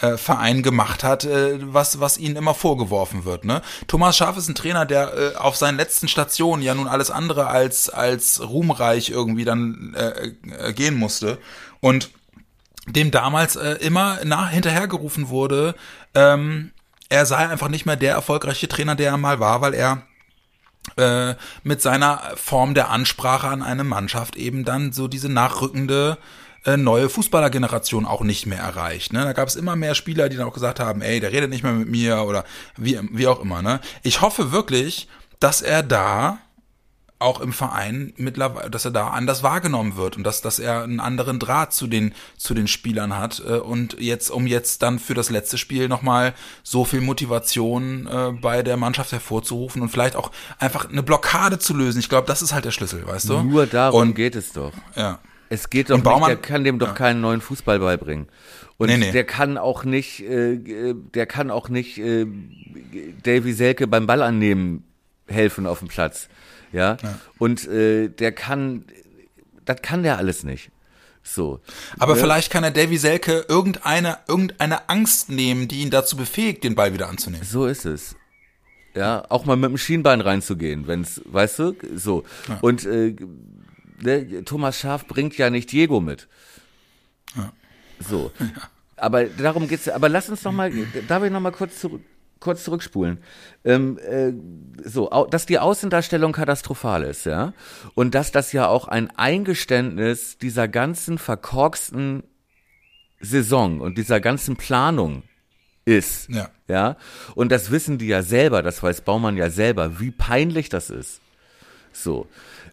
[0.00, 3.44] äh, Verein gemacht hat, äh, was, was ihnen immer vorgeworfen wird.
[3.44, 3.62] Ne?
[3.86, 7.48] Thomas Schaaf ist ein Trainer, der äh, auf seinen letzten Stationen ja nun alles andere
[7.48, 10.32] als, als ruhmreich irgendwie dann äh,
[10.68, 11.38] äh, gehen musste.
[11.80, 12.10] Und
[12.86, 15.74] dem damals äh, immer nach hinterhergerufen wurde,
[16.14, 16.72] ähm,
[17.08, 20.02] er sei einfach nicht mehr der erfolgreiche Trainer, der er mal war, weil er
[20.96, 26.18] äh, mit seiner Form der Ansprache an eine Mannschaft eben dann so diese nachrückende
[26.76, 29.12] neue Fußballergeneration auch nicht mehr erreicht.
[29.12, 29.24] Ne?
[29.24, 31.62] Da gab es immer mehr Spieler, die dann auch gesagt haben, ey, der redet nicht
[31.62, 32.44] mehr mit mir oder
[32.76, 33.62] wie, wie auch immer.
[33.62, 33.80] Ne?
[34.02, 35.08] Ich hoffe wirklich,
[35.40, 36.38] dass er da
[37.20, 41.00] auch im Verein mittlerweile, dass er da anders wahrgenommen wird und dass, dass er einen
[41.00, 45.14] anderen Draht zu den, zu den Spielern hat äh, und jetzt, um jetzt dann für
[45.14, 50.30] das letzte Spiel nochmal so viel Motivation äh, bei der Mannschaft hervorzurufen und vielleicht auch
[50.58, 51.98] einfach eine Blockade zu lösen.
[51.98, 53.42] Ich glaube, das ist halt der Schlüssel, weißt du?
[53.42, 54.72] Nur darum und, geht es doch.
[54.94, 55.18] Ja.
[55.50, 56.94] Es geht doch Und Baumann- nicht, der kann dem doch Ja.
[56.94, 58.28] keinen neuen Fußball beibringen.
[58.76, 59.12] Und Nee, nee.
[59.12, 62.26] der kann auch nicht, äh, äh, der kann auch nicht äh,
[63.22, 64.84] Davy Selke beim Ball annehmen
[65.26, 66.28] helfen auf dem Platz.
[66.72, 66.96] Ja.
[67.38, 68.84] Und äh, der kann,
[69.64, 70.70] das kann der alles nicht.
[71.22, 71.60] So.
[71.98, 72.20] Aber Ne?
[72.20, 76.92] vielleicht kann er Davy Selke irgendeine, irgendeine Angst nehmen, die ihn dazu befähigt, den Ball
[76.94, 77.44] wieder anzunehmen.
[77.44, 78.16] So ist es.
[78.94, 82.24] Ja, auch mal mit dem Schienbein reinzugehen, wenn's, weißt du, so.
[82.62, 83.14] Und äh,
[84.02, 86.28] ne, Thomas Schaf bringt ja nicht Diego mit.
[88.00, 88.32] So.
[88.96, 89.88] Aber darum geht's.
[89.88, 90.72] Aber lass uns noch mal,
[91.06, 92.02] darf ich noch mal kurz zurück,
[92.40, 93.18] kurz zurückspulen.
[93.64, 94.32] Ähm, äh,
[94.88, 97.52] so, dass die Außendarstellung katastrophal ist, ja,
[97.94, 102.24] und dass das ja auch ein Eingeständnis dieser ganzen verkorksten
[103.20, 105.22] Saison und dieser ganzen Planung
[105.84, 106.28] ist.
[106.28, 106.50] Ja.
[106.68, 106.96] Ja.
[107.34, 111.20] Und das wissen die ja selber, das weiß Baumann ja selber, wie peinlich das ist.
[111.92, 112.26] So.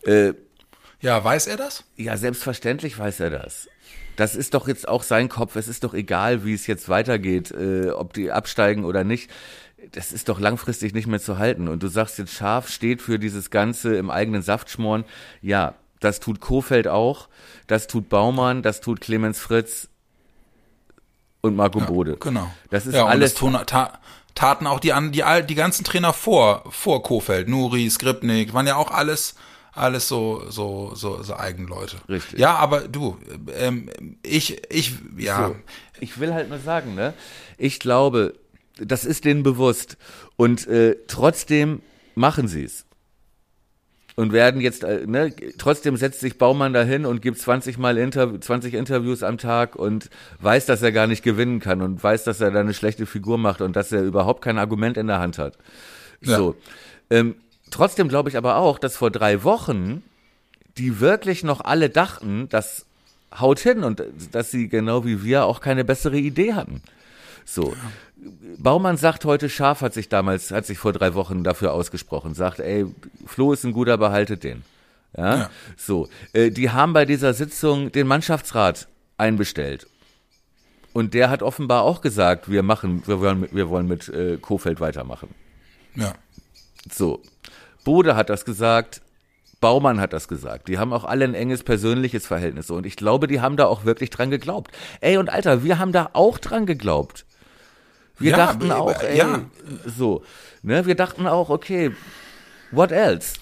[0.04, 0.34] Äh,
[1.06, 1.84] Ja, weiß er das?
[1.98, 3.70] ja, selbstverständlich weiß er das.
[4.16, 5.56] Das ist doch jetzt auch sein Kopf.
[5.56, 9.30] Es ist doch egal, wie es jetzt weitergeht, äh, ob die absteigen oder nicht.
[9.92, 11.68] Das ist doch langfristig nicht mehr zu halten.
[11.68, 15.06] Und du sagst jetzt, Schaf steht für dieses Ganze im eigenen Saft schmoren.
[15.42, 17.30] Ja, das tut Kofeld auch.
[17.68, 18.64] Das tut Baumann.
[18.64, 19.90] Das tut Clemens Fritz
[21.42, 22.18] und Marco Bode.
[22.20, 22.52] Genau.
[22.70, 23.34] Das ist ja, und alles.
[23.34, 24.00] das tun, ta,
[24.34, 28.92] taten auch die, die, die ganzen Trainer vor, vor Kofeld, Nuri, Skripnik, waren ja auch
[28.92, 29.36] alles,
[29.76, 31.98] alles so, so, so, so Eigenleute.
[32.08, 32.40] Richtig.
[32.40, 33.18] Ja, aber du,
[33.58, 33.90] ähm,
[34.24, 35.56] ich, ich, ja, So.
[36.00, 37.14] Ich will halt nur sagen, ne?
[37.58, 38.34] Ich glaube,
[38.78, 39.98] das ist denen bewusst.
[40.36, 41.82] Und äh, trotzdem
[42.16, 42.86] machen sie es.
[44.16, 48.40] Und werden jetzt, äh, ne, trotzdem setzt sich Baumann dahin und gibt 20 Mal Interv
[48.40, 50.10] 20 Interviews am Tag und
[50.40, 53.38] weiß, dass er gar nicht gewinnen kann und weiß, dass er da eine schlechte Figur
[53.38, 55.58] macht und dass er überhaupt kein Argument in der Hand hat.
[56.22, 56.38] Ja.
[56.38, 56.56] So.
[57.10, 57.36] Ähm,
[57.72, 60.04] trotzdem glaube ich aber auch, dass vor drei Wochen
[60.78, 62.86] die wirklich noch alle dachten, das
[63.40, 66.82] haut hin und dass sie genau wie wir auch keine bessere Idee hatten.
[67.46, 67.74] So.
[68.58, 72.60] Baumann sagt heute, Schaf hat sich damals, hat sich vor drei Wochen dafür ausgesprochen, sagt,
[72.60, 72.86] ey,
[73.26, 74.64] Flo ist ein guter, behaltet den.
[75.16, 75.50] Ja, Ja.
[75.78, 76.10] so.
[76.34, 79.88] Äh, die haben bei dieser Sitzung den Mannschaftsrat einbestellt.
[80.92, 84.38] Und der hat offenbar auch gesagt, wir machen, wir wollen, mit- wir wollen mit äh,
[84.42, 85.30] Kofeld weitermachen.
[85.96, 86.14] ja.
[86.92, 87.22] So.
[87.86, 89.02] Bode hat das gesagt,
[89.62, 90.68] Baumann hat das gesagt.
[90.68, 92.70] Die haben auch alle ein enges persönliches Verhältnis.
[92.70, 94.72] Und ich glaube, die haben da auch wirklich dran geglaubt.
[95.00, 97.26] Ey, und Alter, wir haben da auch dran geglaubt.
[98.20, 99.42] Wir Ja, dachten aber- auch, ey, ja.
[99.86, 100.24] so.
[100.62, 101.92] Ne, wir dachten auch, okay,
[102.72, 103.36] what else?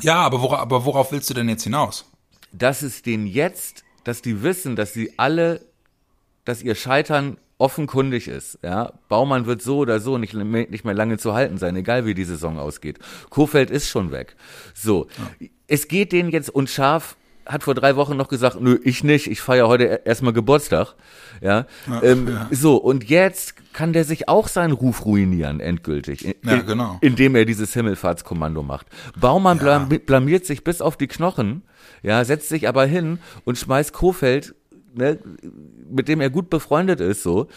[0.00, 2.04] Ja, aber, wora, aber worauf willst du denn jetzt hinaus?
[2.52, 5.64] Dass es denen jetzt, dass die wissen, dass sie alle,
[6.44, 8.58] dass ihr Scheitern offenkundig ist.
[8.62, 12.12] Ja, Baumann wird so oder so nicht, nicht mehr lange zu halten sein, egal wie
[12.12, 12.98] die Saison ausgeht.
[13.30, 14.36] Kofeld ist schon weg.
[14.74, 15.06] So,
[15.66, 19.26] es geht denen jetzt und Schaf hat vor drei Wochen noch gesagt, nö, ich nicht,
[19.30, 20.94] ich feiere heute e- erstmal Geburtstag.
[21.42, 21.66] Ja,
[22.02, 26.98] ähm, so und jetzt kann der sich auch seinen Ruf ruinieren endgültig, in, Ja, genau.
[27.00, 28.86] indem er dieses Himmelfahrtskommando macht.
[29.18, 31.62] Baumann blam blamiert sich bis auf die Knochen,
[32.02, 34.54] ja, setzt sich aber hin und schmeißt Kofeld,
[34.94, 35.18] ne,
[35.90, 37.48] mit dem er gut befreundet ist, so,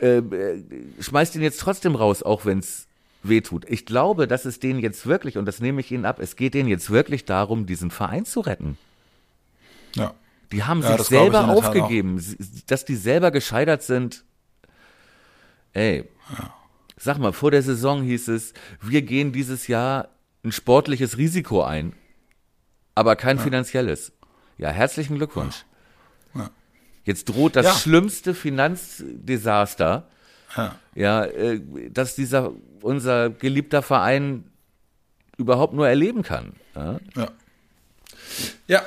[0.00, 0.62] äh, äh,
[1.00, 2.86] schmeißt ihn jetzt trotzdem raus, auch wenn's
[3.22, 3.64] weh tut.
[3.68, 6.54] Ich glaube, dass es denen jetzt wirklich, und das nehme ich ihnen ab, es geht
[6.54, 8.76] denen jetzt wirklich darum, diesen Verein zu retten.
[9.94, 10.14] Ja.
[10.52, 12.22] Die haben Ja, sich selber aufgegeben,
[12.66, 14.24] dass die selber gescheitert sind.
[15.72, 16.04] Ey,
[16.96, 20.08] sag mal, vor der Saison hieß es, wir gehen dieses Jahr
[20.44, 21.94] ein sportliches Risiko ein,
[22.94, 24.12] aber kein finanzielles.
[24.58, 25.64] Ja, herzlichen Glückwunsch.
[27.04, 27.74] Jetzt droht das Ja.
[27.74, 30.04] schlimmste Finanzdesaster,
[30.56, 30.74] Ja.
[30.94, 34.44] ja, äh, dass dieser unser geliebter Verein
[35.36, 36.52] überhaupt nur erleben kann.
[36.74, 37.00] Ja?
[37.16, 37.28] Ja.
[38.66, 38.82] Ja,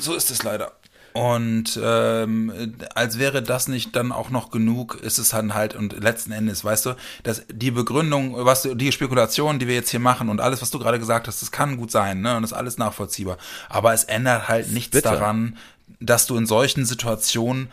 [0.00, 0.72] so ist es leider.
[1.12, 5.92] Und ähm, als wäre das nicht dann auch noch genug, ist es dann halt, und
[6.02, 10.00] letzten Endes, weißt du, dass die Begründung, was du, die Spekulation, die wir jetzt hier
[10.00, 12.34] machen und alles, was du gerade gesagt hast, das kann gut sein, ne?
[12.36, 13.38] Und das ist alles nachvollziehbar.
[13.68, 15.12] Aber es ändert halt nichts bitter.
[15.12, 15.56] daran,
[16.00, 17.70] dass du in solchen Situationen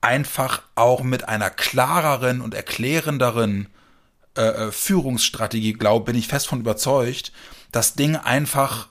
[0.00, 3.68] einfach auch mit einer klareren und erklärenderen
[4.36, 7.32] äh, äh Führungsstrategie, glaube bin ich fest von überzeugt,
[7.72, 8.88] das Ding einfach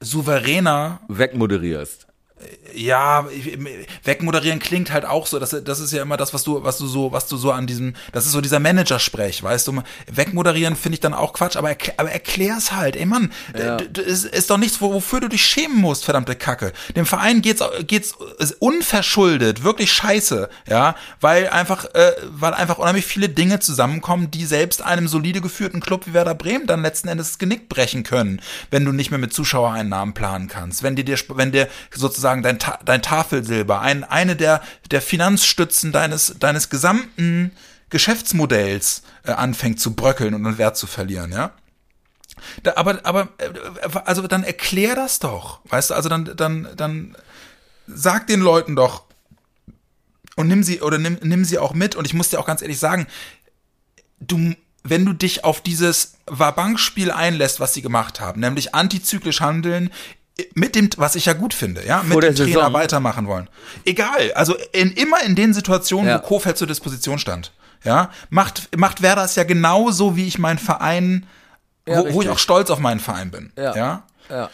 [0.00, 2.06] souveräner wegmoderierst
[2.74, 3.26] ja,
[4.04, 5.38] wegmoderieren klingt halt auch so.
[5.38, 7.66] Das, das ist ja immer das, was du, was du so, was du so an
[7.66, 9.82] diesem, das ist so dieser Manager-Sprech, weißt du.
[10.10, 12.96] Wegmoderieren finde ich dann auch Quatsch, aber, erklär, aber erklär's halt.
[12.96, 13.78] Ey Mann, ja.
[13.96, 16.72] es ist doch nichts, wofür du dich schämen musst, verdammte Kacke.
[16.96, 18.14] Dem Verein geht's, geht's
[18.58, 24.82] unverschuldet, wirklich scheiße, ja, weil einfach, äh, weil einfach unheimlich viele Dinge zusammenkommen, die selbst
[24.82, 28.84] einem solide geführten Club wie Werder Bremen dann letzten Endes das Genick brechen können, wenn
[28.84, 33.02] du nicht mehr mit Zuschauereinnahmen planen kannst, wenn dir, wenn dir sozusagen dein, Ta dein
[33.02, 37.50] Tafelsilber, ein, eine der, der Finanzstützen deines, deines gesamten
[37.90, 41.52] Geschäftsmodells äh, anfängt zu bröckeln und an Wert zu verlieren, ja?
[42.62, 47.16] Da, aber, aber, äh, also dann erklär das doch, weißt du, also dann, dann, dann
[47.86, 49.04] sag den Leuten doch
[50.36, 52.62] und nimm sie, oder nimm, nimm sie auch mit und ich muss dir auch ganz
[52.62, 53.06] ehrlich sagen,
[54.20, 59.90] du, wenn du dich auf dieses Wabankspiel einlässt, was sie gemacht haben, nämlich antizyklisch handeln,
[60.54, 62.72] mit dem, was ich ja gut finde, ja, mit dem Trainer Saison.
[62.72, 63.48] weitermachen wollen.
[63.84, 66.18] Egal, also in, immer in den Situationen, ja.
[66.18, 67.52] wo Kofeld zur Disposition stand,
[67.84, 71.26] ja, macht, macht Werder es ja genauso, wie ich meinen Verein,
[71.86, 73.74] ja, wo, wo, ich auch stolz auf meinen Verein bin, ja.
[73.74, 74.02] ja?
[74.28, 74.50] ja.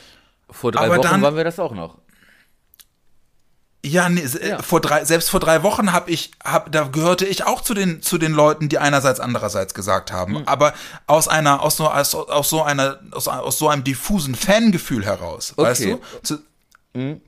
[0.51, 1.99] Vor drei Aber Wochen dann, waren wir das auch noch.
[3.87, 4.61] Ja, nee, ja.
[4.62, 8.03] vor drei, selbst vor drei Wochen habe ich, hab, da gehörte ich auch zu den
[8.03, 10.42] zu den Leuten, die einerseits andererseits gesagt haben, mhm.
[10.46, 10.75] aber
[11.07, 15.53] aus einer aus so aus, aus so einer aus, aus so einem diffusen Fangefühl heraus,
[15.57, 15.68] okay.
[15.68, 16.01] weißt du?
[16.22, 16.38] Zu,
[16.94, 17.20] mhm.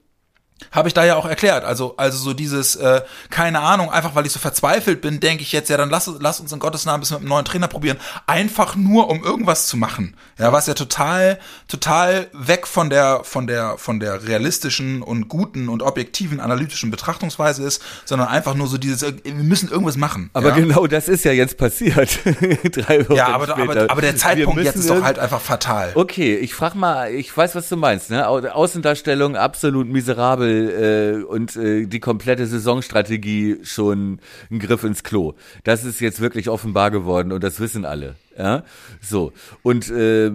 [0.73, 1.65] Habe ich da ja auch erklärt.
[1.65, 5.53] Also, also so dieses, äh, keine Ahnung, einfach weil ich so verzweifelt bin, denke ich
[5.53, 7.97] jetzt, ja, dann lass, lass uns in Gottes Namen bis mit einem neuen Trainer probieren.
[8.27, 10.15] Einfach nur, um irgendwas zu machen.
[10.39, 15.69] Ja, was ja total, total weg von der, von der, von der realistischen und guten
[15.69, 20.31] und objektiven analytischen Betrachtungsweise ist, sondern einfach nur so dieses, äh, wir müssen irgendwas machen.
[20.33, 20.55] Aber ja?
[20.57, 22.19] genau das ist ja jetzt passiert.
[22.73, 25.93] Drei Wochen ja, aber, aber, aber der Zeitpunkt jetzt ist doch halt einfach fatal.
[25.95, 28.27] Okay, ich frag mal, ich weiß, was du meinst, ne?
[28.29, 35.35] Außendarstellung absolut miserabel äh, und äh, die komplette Saisonstrategie schon ein Griff ins Klo.
[35.65, 38.17] Das ist jetzt wirklich offenbar geworden und das wissen alle.
[38.37, 38.63] Ja,
[39.01, 39.33] so.
[39.63, 40.31] Und äh,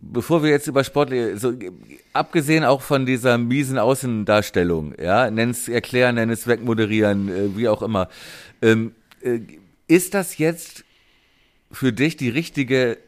[0.00, 1.54] bevor wir jetzt über Sportliche, so
[2.12, 7.82] abgesehen auch von dieser miesen Außendarstellung, ja, nenn's erklären, nenn es wegmoderieren, äh, wie auch
[7.82, 8.08] immer,
[8.62, 9.40] ähm, äh,
[9.88, 10.84] ist das jetzt
[11.72, 12.98] für dich die richtige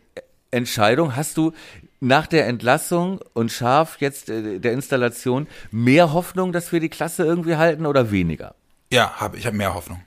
[0.50, 1.14] Entscheidung?
[1.14, 1.52] Hast du
[2.00, 7.24] nach der Entlassung und scharf jetzt äh, der Installation mehr Hoffnung, dass wir die Klasse
[7.24, 8.54] irgendwie halten oder weniger?
[8.92, 10.00] Ja, hab, ich habe mehr Hoffnung.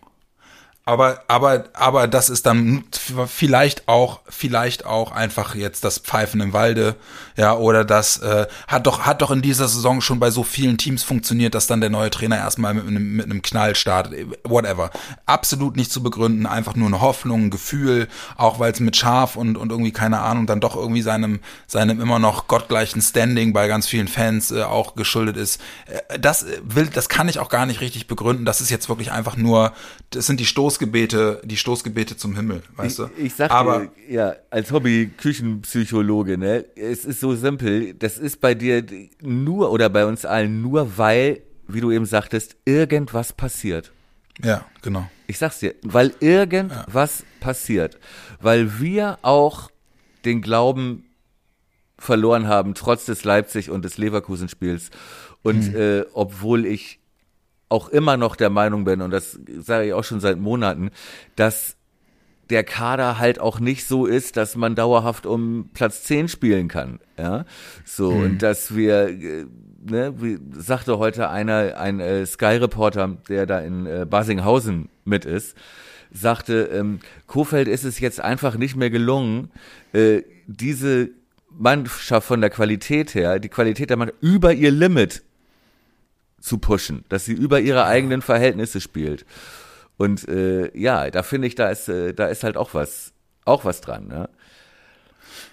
[0.83, 2.85] Aber, aber, aber das ist dann
[3.27, 6.95] vielleicht auch, vielleicht auch einfach jetzt das Pfeifen im Walde,
[7.37, 10.79] ja, oder das äh, hat doch, hat doch in dieser Saison schon bei so vielen
[10.79, 14.89] Teams funktioniert, dass dann der neue Trainer erstmal mit einem, mit einem Knall startet, whatever.
[15.27, 19.35] Absolut nicht zu begründen, einfach nur eine Hoffnung, ein Gefühl, auch weil es mit Schaf
[19.35, 23.67] und, und irgendwie, keine Ahnung, dann doch irgendwie seinem, seinem immer noch gottgleichen Standing bei
[23.67, 25.61] ganz vielen Fans äh, auch geschuldet ist.
[25.85, 28.45] Äh, das will, das kann ich auch gar nicht richtig begründen.
[28.45, 29.73] Das ist jetzt wirklich einfach nur,
[30.09, 33.09] das sind die Stoß Stoßgebete, die Stoßgebete zum Himmel, weißt du?
[33.17, 38.39] Ich, ich sag Aber, dir, ja, als Hobby-Küchenpsychologe, ne, es ist so simpel, das ist
[38.39, 38.83] bei dir
[39.21, 43.91] nur oder bei uns allen nur, weil, wie du eben sagtest, irgendwas passiert.
[44.41, 45.09] Ja, genau.
[45.27, 47.25] Ich sag's dir, weil irgendwas ja.
[47.41, 47.99] passiert.
[48.39, 49.69] Weil wir auch
[50.23, 51.05] den Glauben
[51.97, 54.89] verloren haben, trotz des Leipzig- und des Leverkusen-Spiels.
[55.43, 55.75] Und hm.
[55.75, 57.00] äh, obwohl ich
[57.71, 60.91] auch immer noch der Meinung bin, und das sage ich auch schon seit Monaten,
[61.35, 61.77] dass
[62.49, 66.99] der Kader halt auch nicht so ist, dass man dauerhaft um Platz 10 spielen kann.
[67.17, 67.45] Ja,
[67.85, 68.23] so, hm.
[68.23, 69.45] und dass wir, äh,
[69.83, 75.55] ne, wie sagte heute einer, ein äh, Sky-Reporter, der da in äh, Basinghausen mit ist,
[76.11, 79.49] sagte, ähm, Kofeld ist es jetzt einfach nicht mehr gelungen,
[79.93, 81.09] äh, diese
[81.49, 85.23] Mannschaft von der Qualität her, die Qualität der Mannschaft über ihr Limit
[86.41, 89.25] zu pushen, dass sie über ihre eigenen Verhältnisse spielt.
[89.97, 93.13] Und äh, ja, da finde ich, da ist, äh, da ist halt auch was,
[93.45, 94.07] auch was dran.
[94.07, 94.29] Ne?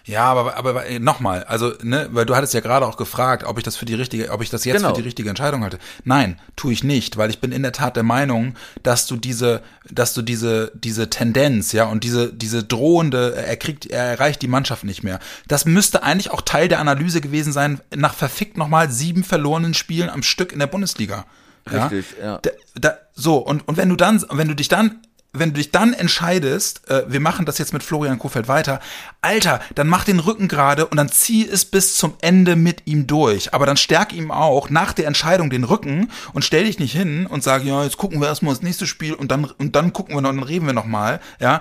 [0.09, 3.65] Ja, aber, aber nochmal, also, ne, weil du hattest ja gerade auch gefragt, ob ich
[3.65, 4.89] das für die richtige, ob ich das jetzt genau.
[4.89, 5.79] für die richtige Entscheidung halte.
[6.05, 9.63] Nein, tue ich nicht, weil ich bin in der Tat der Meinung, dass du diese,
[9.91, 14.49] dass du diese, diese Tendenz, ja, und diese, diese drohende, er kriegt, er erreicht die
[14.49, 15.19] Mannschaft nicht mehr.
[15.47, 20.09] Das müsste eigentlich auch Teil der Analyse gewesen sein, nach verfickt nochmal sieben verlorenen Spielen
[20.09, 21.27] am Stück in der Bundesliga.
[21.71, 22.27] Richtig, ja.
[22.27, 22.41] ja.
[22.41, 25.71] Da, da, so, und, und wenn du dann, wenn du dich dann wenn du dich
[25.71, 28.81] dann entscheidest, äh, wir machen das jetzt mit Florian Kofeld weiter,
[29.21, 33.07] Alter, dann mach den Rücken gerade und dann zieh es bis zum Ende mit ihm
[33.07, 33.53] durch.
[33.53, 37.27] Aber dann stärk ihm auch nach der Entscheidung den Rücken und stell dich nicht hin
[37.27, 40.15] und sag, ja, jetzt gucken wir erstmal das nächste Spiel und dann, und dann gucken
[40.15, 41.61] wir noch, und dann reden wir noch mal, ja.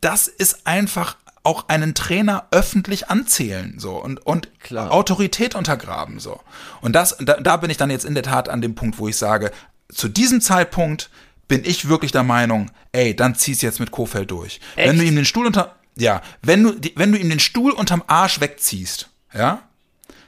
[0.00, 4.90] Das ist einfach auch einen Trainer öffentlich anzählen so und und Klar.
[4.90, 6.40] Autorität untergraben so
[6.80, 9.06] und das da, da bin ich dann jetzt in der Tat an dem Punkt wo
[9.06, 9.52] ich sage
[9.88, 11.08] zu diesem Zeitpunkt
[11.48, 15.00] bin ich wirklich der Meinung ey dann zieh's jetzt mit Kofeld durch wenn Echt?
[15.00, 18.40] du ihm den Stuhl unter ja wenn du wenn du ihm den Stuhl unterm Arsch
[18.40, 19.62] wegziehst ja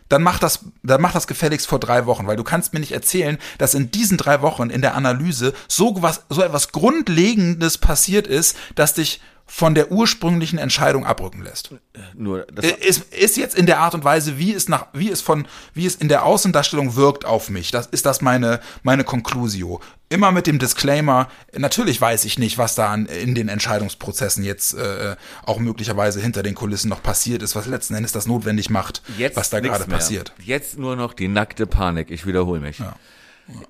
[0.08, 2.92] dann mach das, dann mach das gefälligst vor drei Wochen, weil du kannst mir nicht
[2.92, 8.26] erzählen, dass in diesen drei Wochen in der Analyse so was, so etwas Grundlegendes passiert
[8.26, 11.70] ist, dass dich von der ursprünglichen Entscheidung abrücken lässt.
[12.14, 15.22] Nur, das, Ist, ist jetzt in der Art und Weise, wie es nach, wie es
[15.22, 17.70] von, wie es in der Außendarstellung wirkt auf mich.
[17.70, 19.80] Das ist das meine, meine Conclusio.
[20.10, 25.16] Immer mit dem Disclaimer, natürlich weiß ich nicht, was da in den Entscheidungsprozessen jetzt äh,
[25.44, 29.36] auch möglicherweise hinter den Kulissen noch passiert ist, was letzten Endes das notwendig macht, jetzt
[29.36, 30.34] was da gerade passiert.
[30.44, 32.10] Jetzt nur noch die nackte Panik.
[32.10, 32.82] Ich wiederhole mich.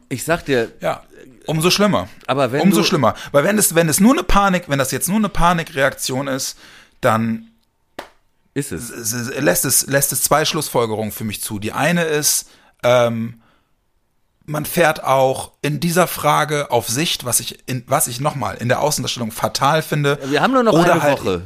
[0.08, 1.04] Ich sag dir, Ja,
[1.48, 2.08] umso schlimmer.
[2.26, 5.08] Aber wenn umso schlimmer, weil wenn es wenn es nur eine Panik, wenn das jetzt
[5.08, 6.56] nur eine Panikreaktion ist,
[7.00, 7.48] dann
[8.54, 8.90] ist es.
[9.38, 11.58] lässt es lässt es zwei Schlussfolgerungen für mich zu.
[11.58, 12.48] Die eine ist,
[12.82, 13.42] ähm,
[14.44, 18.68] man fährt auch in dieser Frage auf Sicht, was ich in, was ich nochmal in
[18.68, 20.18] der Außendarstellung fatal finde.
[20.24, 21.42] Wir haben nur noch eine halt- Woche.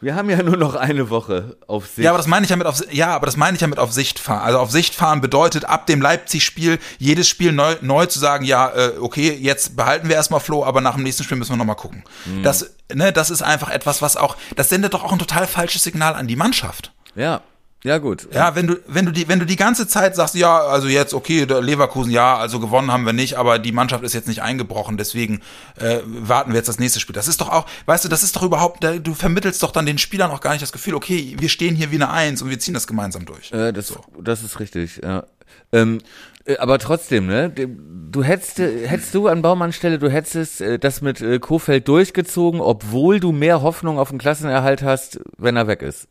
[0.00, 2.04] Wir haben ja nur noch eine Woche auf sich.
[2.04, 3.78] Ja, aber das meine ich ja mit auf ja, aber das meine ich ja mit
[3.78, 4.40] auf Sicht fahren.
[4.42, 8.70] Also auf Sicht fahren bedeutet ab dem Leipzig-Spiel jedes Spiel neu, neu zu sagen, ja,
[8.70, 11.76] äh, okay, jetzt behalten wir erstmal Flo, aber nach dem nächsten Spiel müssen wir nochmal
[11.76, 12.04] gucken.
[12.42, 15.82] Das, ne, das ist einfach etwas, was auch, das sendet doch auch ein total falsches
[15.82, 16.92] Signal an die Mannschaft.
[17.14, 17.42] ja,
[17.84, 18.28] ja gut.
[18.32, 21.14] Ja, wenn du, wenn du die, wenn du die ganze Zeit sagst, ja, also jetzt,
[21.14, 24.96] okay, Leverkusen, ja, also gewonnen haben wir nicht, aber die Mannschaft ist jetzt nicht eingebrochen,
[24.96, 25.40] deswegen
[25.78, 27.14] äh, warten wir jetzt das nächste Spiel.
[27.14, 29.98] Das ist doch auch, weißt du, das ist doch überhaupt, du vermittelst doch dann den
[29.98, 32.58] Spielern auch gar nicht das Gefühl, okay, wir stehen hier wie eine Eins und wir
[32.58, 33.52] ziehen das gemeinsam durch.
[33.52, 35.24] Äh, das, das ist richtig, ja.
[35.72, 35.98] Ähm,
[36.44, 37.50] äh, aber trotzdem, ne?
[37.50, 42.60] Du hättest, äh, hättest du an Baumanns Stelle, du hättest äh, das mit Kofeld durchgezogen,
[42.60, 46.08] obwohl du mehr Hoffnung auf den Klassenerhalt hast, wenn er weg ist.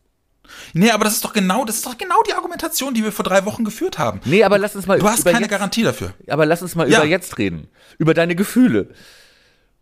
[0.74, 3.24] Nee, aber das ist doch genau, das ist doch genau die Argumentation, die wir vor
[3.26, 4.20] drei Wochen geführt haben.
[4.26, 6.14] Nee, aber lass uns mal Du hast keine jetzt, Garantie dafür.
[6.28, 7.00] aber lass uns mal Ja.
[7.00, 7.68] über jetzt reden.
[7.98, 8.90] Über deine Gefühle.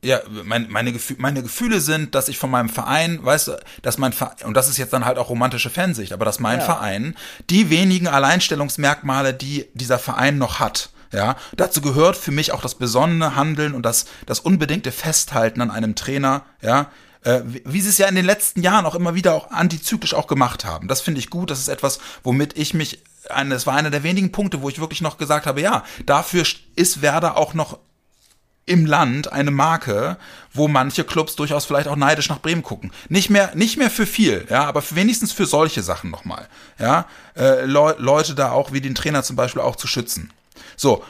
[0.03, 3.97] Ja, mein, meine, Gefühl, meine Gefühle sind, dass ich von meinem Verein, weißt du, dass
[3.97, 6.65] mein Verein, und das ist jetzt dann halt auch romantische Fansicht, aber dass mein Ja.
[6.65, 7.15] Verein
[7.49, 12.75] die wenigen Alleinstellungsmerkmale, die dieser Verein noch hat, ja, dazu gehört für mich auch das
[12.75, 16.91] besonnene Handeln und das, das unbedingte Festhalten an einem Trainer, ja,
[17.23, 20.27] äh, wie, sie es ja in den letzten Jahren auch immer wieder auch antizyklisch auch
[20.27, 20.88] gemacht haben.
[20.88, 24.32] Das finde ich gut, das ist etwas, womit ich mich, das war einer der wenigen
[24.32, 26.43] Punkte, wo ich wirklich noch gesagt habe, ja, dafür
[26.75, 27.80] ist Werder auch noch
[28.67, 30.17] im Land eine Marke,
[30.53, 32.91] wo manche Clubs durchaus vielleicht auch neidisch nach Bremen gucken.
[33.08, 37.08] Nicht mehr, nicht mehr für viel, ja, aber für, wenigstens für solche Sachen nochmal, ja,
[37.36, 40.32] äh, Leu Leute da auch wie den Trainer zum Beispiel auch zu schützen.
[40.75, 41.03] So.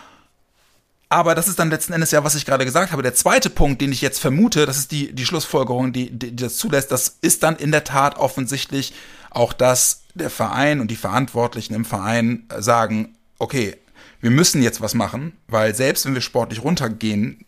[1.10, 3.02] Aber das ist dann letzten Endes ja, was ich gerade gesagt habe.
[3.02, 6.44] Der zweite Punkt, den ich jetzt vermute, das ist die, die Schlussfolgerung, die, die, die
[6.44, 8.94] das zulässt, das ist dann in der Tat offensichtlich
[9.30, 13.78] auch, dass der Verein und die Verantwortlichen im Verein sagen, okay,
[14.20, 17.46] wir müssen jetzt was machen, weil selbst wenn wir sportlich runtergehen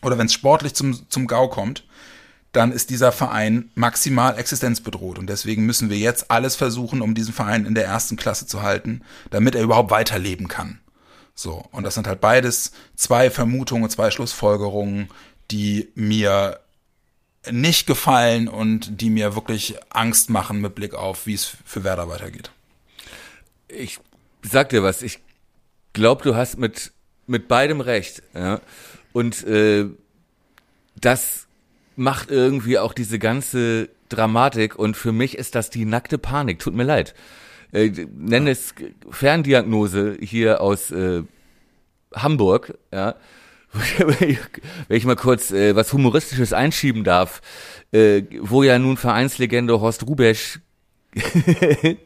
[0.00, 1.84] oder wenn es sportlich zum, zum Gau kommt,
[2.52, 5.18] dann ist dieser Verein maximal existenzbedroht.
[5.18, 8.62] Und deswegen müssen wir jetzt alles versuchen, um diesen Verein in der ersten Klasse zu
[8.62, 10.78] halten, damit er überhaupt weiterleben kann.
[11.34, 11.64] So.
[11.72, 15.08] Und das sind halt beides zwei Vermutungen, zwei Schlussfolgerungen,
[15.50, 16.60] die mir
[17.50, 22.08] nicht gefallen und die mir wirklich Angst machen mit Blick auf, wie es für Werder
[22.08, 22.50] weitergeht.
[23.68, 23.98] Ich
[24.42, 25.18] sag dir was, ich
[25.92, 26.92] glaube, du hast mit,
[27.26, 28.22] mit beidem recht.
[28.34, 28.60] Ja?
[29.12, 29.86] Und äh,
[30.96, 31.46] das
[31.96, 36.58] macht irgendwie auch diese ganze Dramatik und für mich ist das die nackte Panik.
[36.58, 37.14] Tut mir leid.
[37.72, 38.74] Äh, nenne es
[39.10, 41.22] Ferndiagnose hier aus äh,
[42.14, 43.14] Hamburg, ja.
[43.98, 44.36] Wenn
[44.96, 47.40] ich mal kurz äh, was Humoristisches einschieben darf,
[47.90, 50.60] äh, wo ja nun Vereinslegende Horst Rubesch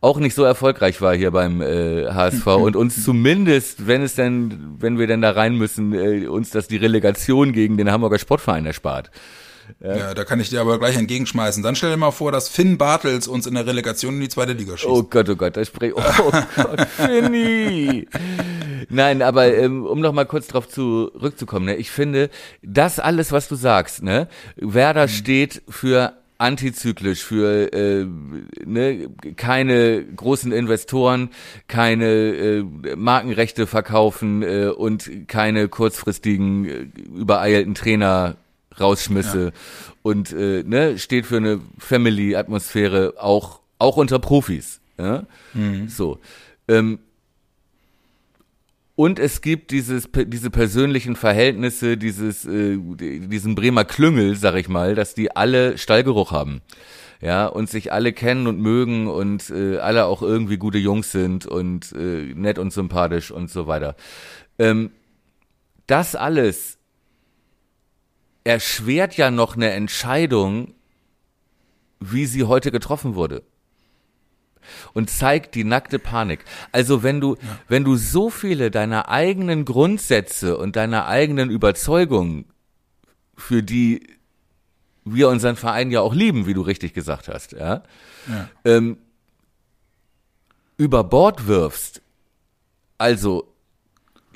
[0.00, 4.76] auch nicht so erfolgreich war hier beim äh, HSV und uns zumindest, wenn es denn,
[4.80, 8.66] wenn wir denn da rein müssen, äh, uns das die Relegation gegen den Hamburger Sportverein
[8.66, 9.10] erspart.
[9.80, 10.14] Ja.
[10.14, 11.62] da kann ich dir aber gleich entgegenschmeißen.
[11.62, 14.52] Dann stell dir mal vor, dass Finn Bartels uns in der Relegation in die zweite
[14.52, 14.90] Liga schießt.
[14.90, 18.06] Oh Gott, oh Gott, da spreche Oh Gott, Finny.
[18.88, 22.30] Nein, aber ähm, um noch mal kurz drauf zurückzukommen, ne, ich finde,
[22.62, 28.04] das alles, was du sagst, ne, Werder steht für antizyklisch für äh,
[28.64, 31.30] ne, keine großen Investoren,
[31.68, 32.64] keine äh,
[32.96, 38.36] Markenrechte verkaufen äh, und keine kurzfristigen äh, übereilten Trainer
[38.80, 39.50] rausschmisse ja.
[40.02, 44.80] und äh, ne, steht für eine Family-Atmosphäre auch auch unter Profis.
[44.96, 45.26] Ja?
[45.52, 45.88] Mhm.
[45.88, 46.18] So.
[46.68, 47.00] Ähm,
[48.94, 54.94] und es gibt dieses, diese persönlichen Verhältnisse, dieses, äh, diesen Bremer Klüngel, sag ich mal,
[54.94, 56.60] dass die alle Stallgeruch haben.
[57.20, 61.46] Ja, und sich alle kennen und mögen und äh, alle auch irgendwie gute Jungs sind
[61.46, 63.94] und äh, nett und sympathisch und so weiter.
[64.58, 64.90] Ähm,
[65.86, 66.78] das alles
[68.44, 70.74] erschwert ja noch eine Entscheidung,
[72.00, 73.42] wie sie heute getroffen wurde
[74.92, 76.44] und zeigt die nackte Panik.
[76.70, 77.58] Also wenn du, ja.
[77.68, 82.46] wenn du so viele deiner eigenen Grundsätze und deiner eigenen Überzeugungen,
[83.36, 84.06] für die
[85.04, 87.82] wir unseren Verein ja auch lieben, wie du richtig gesagt hast, ja,
[88.28, 88.48] ja.
[88.64, 88.98] Ähm,
[90.76, 92.02] über Bord wirfst,
[92.98, 93.52] also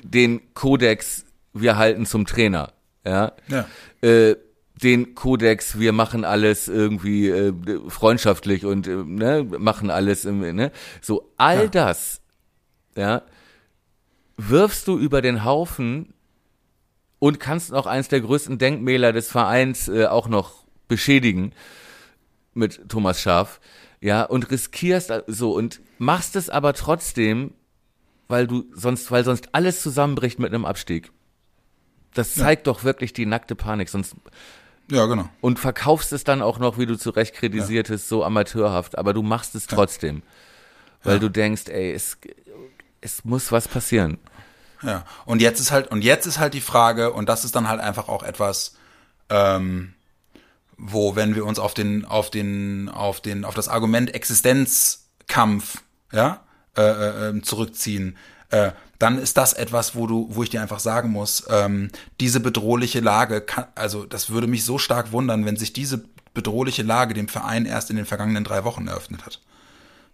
[0.02, 2.72] den Kodex, wir halten zum Trainer,
[3.06, 3.66] ja, ja.
[4.02, 4.36] Äh,
[4.82, 7.52] den Kodex, wir machen alles irgendwie äh,
[7.88, 11.68] freundschaftlich und äh, ne, machen alles im, ne, so all ja.
[11.68, 12.20] das,
[12.94, 13.22] ja,
[14.36, 16.12] wirfst du über den Haufen
[17.18, 21.52] und kannst auch eins der größten Denkmäler des Vereins äh, auch noch beschädigen
[22.52, 23.60] mit Thomas Schaf,
[24.00, 27.54] ja, und riskierst so und machst es aber trotzdem,
[28.28, 31.12] weil du sonst, weil sonst alles zusammenbricht mit einem Abstieg.
[32.16, 32.72] Das zeigt ja.
[32.72, 34.14] doch wirklich die nackte Panik, sonst
[34.90, 35.28] ja, genau.
[35.40, 38.08] Und verkaufst es dann auch noch, wie du zu Recht kritisiertest, ja.
[38.08, 40.22] so amateurhaft, aber du machst es trotzdem.
[41.04, 41.10] Ja.
[41.10, 42.18] Weil du denkst, ey, es,
[43.00, 44.18] es muss was passieren.
[44.82, 45.04] Ja.
[45.24, 47.80] Und jetzt ist halt, und jetzt ist halt die Frage, und das ist dann halt
[47.80, 48.76] einfach auch etwas,
[49.28, 49.94] ähm,
[50.76, 56.44] wo, wenn wir uns auf den, auf den, auf den, auf das Argument Existenzkampf, ja,
[56.76, 58.16] äh, äh, ähm, zurückziehen,
[58.50, 61.90] äh, dann ist das etwas, wo du, wo ich dir einfach sagen muss, ähm,
[62.20, 66.82] diese bedrohliche Lage, kann, also das würde mich so stark wundern, wenn sich diese bedrohliche
[66.82, 69.40] Lage dem Verein erst in den vergangenen drei Wochen eröffnet hat.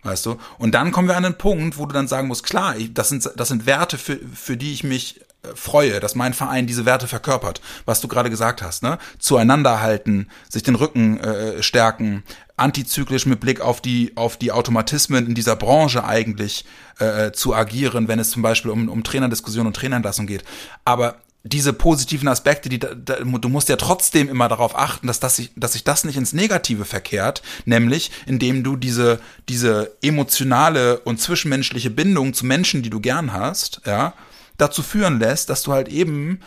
[0.03, 0.37] Weißt du?
[0.59, 3.31] Und dann kommen wir an den Punkt, wo du dann sagen musst, klar, das sind,
[3.37, 5.21] das sind Werte, für, für die ich mich
[5.55, 8.99] freue, dass mein Verein diese Werte verkörpert, was du gerade gesagt hast, ne?
[9.19, 12.23] Zueinander halten, sich den Rücken äh, stärken,
[12.57, 16.65] antizyklisch mit Blick auf die auf die Automatismen in dieser Branche eigentlich
[16.99, 20.45] äh, zu agieren, wenn es zum Beispiel um, um Trainerdiskussion und Trainerentlassung geht.
[20.85, 25.19] Aber diese positiven Aspekte, die da, da, du musst ja trotzdem immer darauf achten, dass
[25.19, 29.19] das sich, dass sich das nicht ins Negative verkehrt, nämlich indem du diese
[29.49, 34.15] diese emotionale und zwischenmenschliche Bindung zu Menschen, die du gern hast, ja,
[34.63, 36.41] dazu führen lässt, dass du halt eben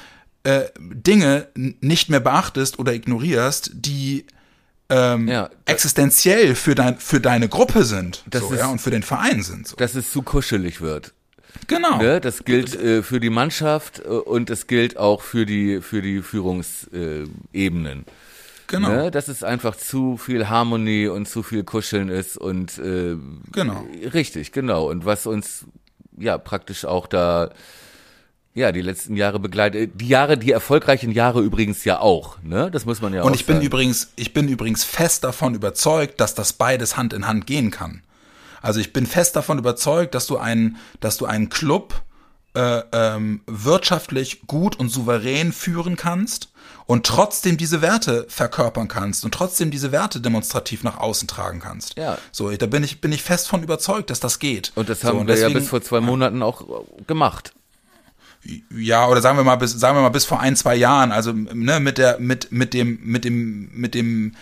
[0.43, 4.25] äh, Dinge nicht mehr beachtest oder ignorierst, die
[4.89, 8.91] ähm, ja, existenziell für, dein, für deine Gruppe sind das so, ist, ja, und für
[8.91, 9.67] den Verein sind.
[9.67, 9.75] So.
[9.75, 11.13] Dass es zu kuschelig wird.
[11.67, 11.97] Genau.
[11.97, 12.21] Ne?
[12.21, 16.21] Das gilt äh, für die Mannschaft äh, und es gilt auch für die, für die
[16.21, 17.99] Führungsebenen.
[17.99, 18.11] Äh,
[18.67, 18.89] genau.
[18.89, 19.11] Ne?
[19.11, 23.15] Dass es einfach zu viel Harmonie und zu viel Kuscheln ist und äh,
[23.51, 23.85] genau.
[24.13, 24.89] Richtig, genau.
[24.89, 25.65] Und was uns
[26.17, 27.49] ja praktisch auch da
[28.55, 29.91] ja, die letzten Jahre begleitet.
[29.95, 32.71] Die Jahre, die erfolgreichen Jahre übrigens ja auch, ne?
[32.71, 36.21] Das muss man ja Und auch ich bin übrigens, ich bin übrigens fest davon überzeugt,
[36.21, 38.01] dass das beides Hand in Hand gehen kann.
[38.61, 42.01] Also ich bin fest davon überzeugt, dass du einen, dass du einen Club
[42.53, 46.49] äh, ähm, wirtschaftlich gut und souverän führen kannst
[46.85, 51.97] und trotzdem diese Werte verkörpern kannst und trotzdem diese Werte demonstrativ nach außen tragen kannst.
[51.97, 52.17] Ja.
[52.31, 54.71] So, da bin ich bin ich fest von überzeugt, dass das geht.
[54.75, 57.51] Und das haben so, und wir deswegen, ja bis vor zwei Monaten auch gemacht
[58.75, 61.31] ja, oder sagen wir mal bis, sagen wir mal bis vor ein, zwei Jahren, also
[61.31, 64.33] ne, mit der, mit, mit dem, mit dem, mit dem,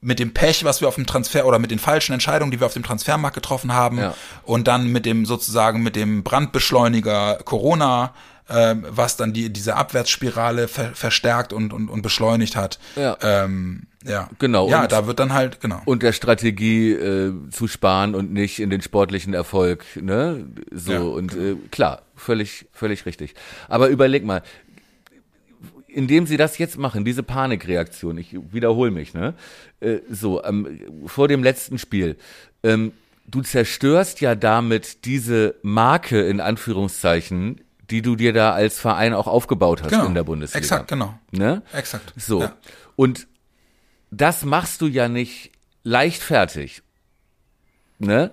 [0.00, 2.66] mit dem Pech, was wir auf dem Transfer oder mit den falschen Entscheidungen, die wir
[2.66, 4.14] auf dem Transfermarkt getroffen haben ja.
[4.44, 8.14] und dann mit dem sozusagen mit dem Brandbeschleuniger Corona,
[8.48, 12.78] äh, was dann die diese Abwärtsspirale ver verstärkt und, und, und beschleunigt hat.
[12.96, 13.16] Ja.
[13.22, 14.70] Ähm, ja, genau.
[14.70, 15.82] Ja, und, da wird dann halt genau.
[15.84, 20.46] Und der Strategie äh, zu sparen und nicht in den sportlichen Erfolg, ne?
[20.70, 21.58] So ja, und genau.
[21.58, 23.34] äh, klar, völlig, völlig richtig.
[23.68, 24.42] Aber überleg mal,
[25.86, 29.34] indem sie das jetzt machen, diese Panikreaktion, ich wiederhole mich, ne?
[29.80, 32.16] Äh, so, ähm, vor dem letzten Spiel,
[32.62, 32.92] ähm,
[33.26, 37.60] du zerstörst ja damit diese Marke in Anführungszeichen,
[37.90, 40.06] die du dir da als Verein auch aufgebaut hast genau.
[40.06, 40.58] in der Bundesliga.
[40.58, 41.18] Exakt, genau.
[41.30, 41.62] Ne?
[41.72, 42.12] Exakt.
[42.16, 42.42] So.
[42.42, 42.56] Ja.
[42.96, 43.26] Und
[44.10, 45.52] das machst du ja nicht
[45.84, 46.82] leichtfertig.
[47.98, 48.30] Ne?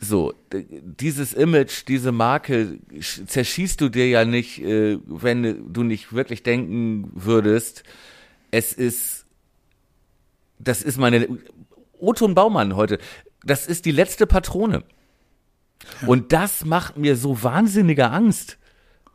[0.00, 2.78] So, dieses Image, diese Marke
[3.26, 7.82] zerschießt du dir ja nicht, äh, wenn du nicht wirklich denken würdest,
[8.50, 9.26] es ist
[10.58, 11.28] das ist meine,
[11.98, 12.98] Oton Baumann heute,
[13.44, 14.82] das ist die letzte Patrone.
[16.06, 18.58] Und das macht mir so wahnsinnige Angst,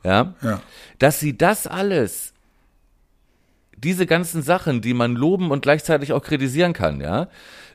[0.03, 0.61] ja, Ja.
[0.99, 2.33] dass sie das alles,
[3.77, 7.27] diese ganzen Sachen, die man loben und gleichzeitig auch kritisieren kann, ja,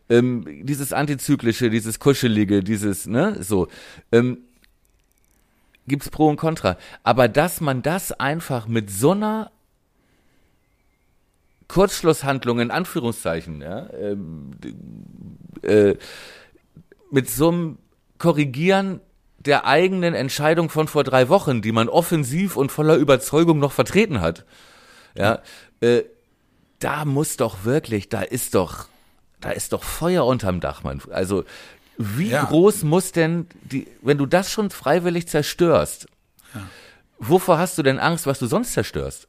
[0.09, 3.69] ähm, dieses antizyklische, dieses kuschelige, dieses, ne, so,
[4.13, 4.39] ähm,
[5.87, 6.77] gibt's Pro und Contra.
[7.03, 9.51] Aber dass man das einfach mit so einer
[11.69, 14.53] Kurzschlusshandlung in Anführungszeichen, ja, ähm,
[15.63, 15.97] äh,
[17.11, 17.79] mit so einem
[18.19, 19.01] Korrigieren
[19.39, 24.21] der eigenen Entscheidung von vor drei Wochen, die man offensiv und voller Überzeugung noch vertreten
[24.21, 24.45] hat,
[25.15, 25.41] ja,
[25.81, 26.03] äh,
[26.79, 28.89] da muss doch wirklich, da ist doch,
[29.41, 31.01] da ist doch Feuer unterm Dach, Mann.
[31.11, 31.45] Also,
[31.97, 32.45] wie Ja.
[32.45, 36.07] groß muss denn die, wenn du das schon freiwillig zerstörst,
[37.19, 39.29] wovor hast du denn Angst, was du sonst zerstörst?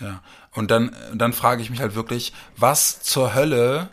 [0.00, 0.22] Ja.
[0.52, 3.88] Und dann, dann frage ich mich halt wirklich, was zur Hölle,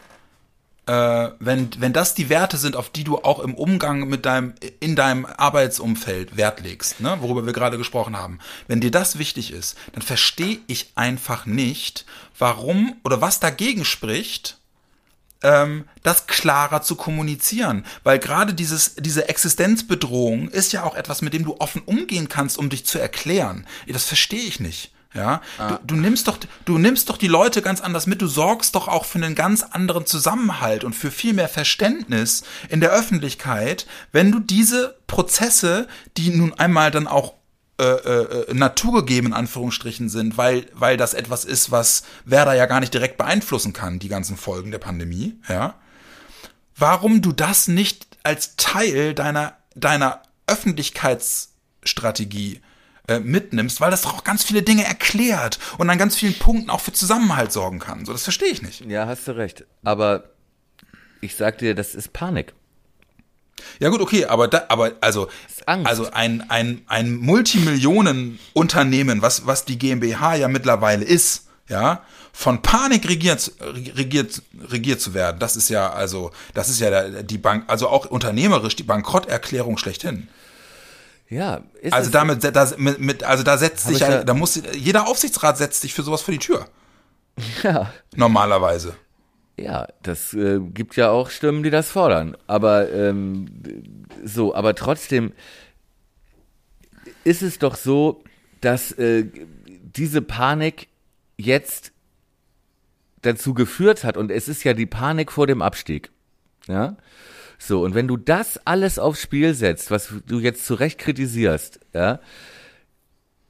[0.88, 4.54] äh, wenn, wenn das die Werte sind, auf die du auch im Umgang mit deinem,
[4.80, 8.40] in deinem Arbeitsumfeld Wert legst, ne, worüber wir gerade gesprochen haben.
[8.68, 12.06] Wenn dir das wichtig ist, dann verstehe ich einfach nicht,
[12.38, 14.58] warum oder was dagegen spricht,
[15.44, 17.86] ähm, das klarer zu kommunizieren.
[18.04, 22.58] Weil gerade dieses, diese Existenzbedrohung ist ja auch etwas, mit dem du offen umgehen kannst,
[22.58, 23.66] um dich zu erklären.
[23.88, 24.92] Das verstehe ich nicht.
[25.16, 28.22] Ja, du, du nimmst doch, du nimmst doch die Leute ganz anders mit.
[28.22, 32.80] Du sorgst doch auch für einen ganz anderen Zusammenhalt und für viel mehr Verständnis in
[32.80, 37.34] der Öffentlichkeit, wenn du diese Prozesse, die nun einmal dann auch
[37.84, 42.80] äh, äh, naturgegeben in Anführungsstrichen sind, weil, weil das etwas ist, was Werder ja gar
[42.80, 45.76] nicht direkt beeinflussen kann, die ganzen Folgen der Pandemie, ja.
[46.76, 52.62] Warum du das nicht als Teil deiner, deiner Öffentlichkeitsstrategie
[53.08, 56.70] äh, mitnimmst, weil das doch auch ganz viele Dinge erklärt und an ganz vielen Punkten
[56.70, 58.06] auch für Zusammenhalt sorgen kann.
[58.06, 58.86] So, das verstehe ich nicht.
[58.86, 59.66] Ja, hast du recht.
[59.84, 60.30] Aber
[61.22, 62.54] ich sag dir, das ist Panik.
[63.80, 65.28] Ja gut, okay, aber da, aber also
[65.86, 72.04] also ein ein ein Multimillionenunternehmen, was was die GmbH ja mittlerweile ist, ja,
[72.34, 73.52] von Panik regiert
[73.96, 75.40] regiert regiert zu werden.
[75.40, 80.28] Das ist ja also das ist ja die Bank, also auch unternehmerisch die Bankrotterklärung schlechthin.
[81.30, 84.34] Ja, ist Also damit da, mit, mit also da setzt sich ich ja, ja- da
[84.34, 86.66] muss jeder Aufsichtsrat setzt sich für sowas vor die Tür
[87.64, 88.96] ja, normalerweise.
[89.62, 92.36] Ja, das äh, gibt ja auch Stimmen, die das fordern.
[92.48, 93.46] Aber ähm,
[94.24, 95.34] so, aber trotzdem
[97.24, 98.24] ist es doch so,
[98.62, 99.26] dass äh,
[99.66, 100.88] diese Panik
[101.38, 101.92] jetzt
[103.22, 106.12] dazu geführt hat, und es ist ja die Panik vor dem Abstieg.
[106.68, 106.98] Ja.
[107.58, 111.80] So, und wenn du das alles aufs Spiel setzt, was du jetzt zu Recht kritisierst,
[111.94, 112.20] ja,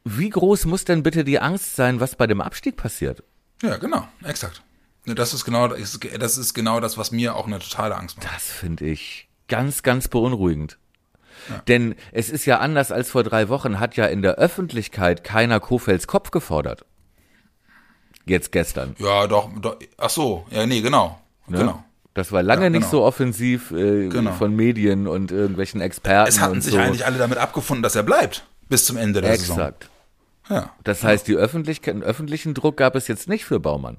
[0.03, 3.23] wie groß muss denn bitte die Angst sein, was bei dem Abstieg passiert?
[3.61, 4.63] Ja, genau, exakt.
[5.09, 8.29] Ne, Das ist genau das ist genau das, was mir auch eine totale Angst macht.
[8.33, 10.77] Das finde ich ganz, ganz beunruhigend.
[11.67, 15.59] Denn es ist ja anders als vor drei Wochen, hat ja in der Öffentlichkeit keiner
[15.59, 16.85] Kofelds Kopf gefordert.
[18.25, 18.95] Jetzt gestern.
[18.99, 21.19] Ja, doch, doch ach so, ja, nee, genau.
[21.47, 21.59] Ne?
[21.59, 21.83] Genau.
[22.13, 22.91] Das war lange Ja, nicht genau.
[22.91, 24.33] so offensiv äh, Genau.
[24.33, 26.29] von Medien und irgendwelchen Experten.
[26.29, 26.79] Es hatten sich so.
[26.79, 29.57] eigentlich alle damit abgefunden, dass er bleibt bis zum Ende der Saison.
[29.57, 29.89] Exakt.
[30.49, 30.71] Ja.
[30.83, 33.97] Das heißt, die Öffentlichkeit, einen öffentlichen Druck gab es jetzt nicht für Baumann.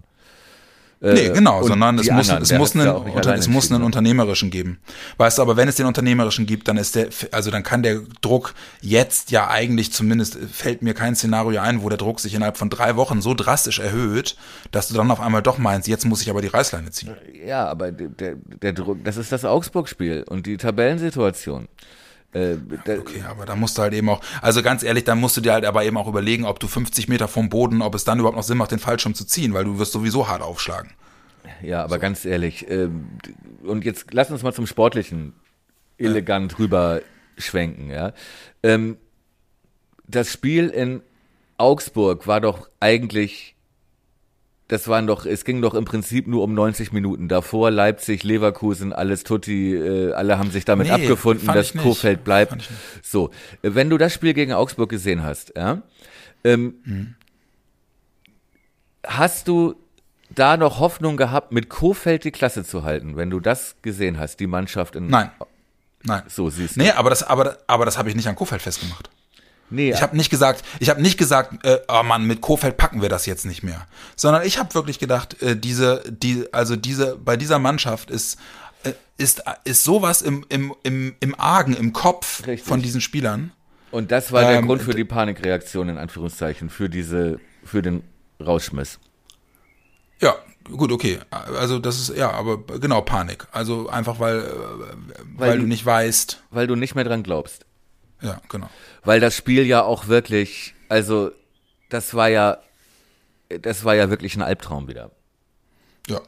[1.03, 3.87] Nee, genau, sondern es muss, anderen, es muss, einen, unter, es muss einen ne?
[3.87, 4.81] unternehmerischen geben.
[5.17, 8.03] Weißt du, aber wenn es den unternehmerischen gibt, dann ist der, also dann kann der
[8.21, 12.59] Druck jetzt ja eigentlich zumindest, fällt mir kein Szenario ein, wo der Druck sich innerhalb
[12.59, 14.37] von drei Wochen so drastisch erhöht,
[14.73, 17.15] dass du dann auf einmal doch meinst, jetzt muss ich aber die Reißleine ziehen.
[17.47, 21.69] Ja, aber der, der, der Druck, das ist das Augsburg-Spiel und die Tabellensituation.
[22.33, 25.37] Äh, da, Okay, aber da musst du halt eben auch, also ganz ehrlich, dann musst
[25.37, 28.05] du dir halt aber eben auch überlegen, ob du 50 Meter vom Boden, ob es
[28.05, 30.93] dann überhaupt noch Sinn macht, den Fallschirm zu ziehen, weil du wirst sowieso hart aufschlagen.
[31.63, 33.09] Ja, aber ganz ehrlich, ähm,
[33.63, 35.35] und jetzt lass uns mal zum Sportlichen
[35.99, 37.03] elegant rüber
[37.37, 38.13] schwenken, ja.
[38.63, 38.97] Ähm,
[40.07, 41.03] das Spiel in
[41.57, 43.55] Augsburg war doch eigentlich,
[44.71, 47.27] das waren doch, es ging doch im Prinzip nur um 90 Minuten.
[47.29, 51.75] Davor Leipzig, Leverkusen, alles Tutti, äh, alle haben sich damit Nee, abgefunden, dass.
[51.75, 52.69] Kofeld bleibt.
[53.03, 53.31] So,
[53.63, 55.83] äh, wenn du das Spiel gegen Augsburg gesehen hast, ja,
[56.45, 57.15] ähm, Mhm.
[59.07, 59.75] hast du
[60.35, 64.39] da noch Hoffnung gehabt, mit Kofeld die Klasse zu halten, wenn du das gesehen hast,
[64.41, 65.31] die Mannschaft in Nein.
[66.05, 66.23] Nein.
[66.29, 66.81] so siehst du.
[66.81, 69.11] Nee, aber das, aber, aber das habe ich nicht an Kofeld festgemacht.
[69.71, 73.03] Nee, Ich habe nicht gesagt, ich habe nicht gesagt, äh, oh Mann, mit Kofeld packen
[73.03, 77.17] wir das jetzt nicht mehr, sondern ich habe wirklich gedacht, äh, diese, die, also diese,
[77.17, 78.39] bei dieser Mannschaft ist
[78.83, 82.67] äh, ist ist sowas im im im im Argen im Kopf Richtig.
[82.67, 83.53] von diesen Spielern.
[83.91, 88.03] und das war der ähm, Grund für die Panikreaktion in Anführungszeichen, für diese, für den
[88.41, 88.99] Rauschmiss.
[90.21, 91.19] Ja, Gut, okay.
[91.31, 93.47] Also das ist ja, aber genau Panik.
[93.51, 94.43] Also einfach weil äh,
[95.37, 96.43] weil, Weil du nicht weißt.
[96.51, 97.67] Weil du nicht mehr dran glaubst.
[98.23, 98.69] Ja, genau.
[99.05, 101.33] Weil das Spiel ja auch wirklich, also
[101.89, 102.59] das war ja,
[103.49, 105.11] das war ja wirklich ein Albtraum wieder.
[106.07, 106.21] Ja.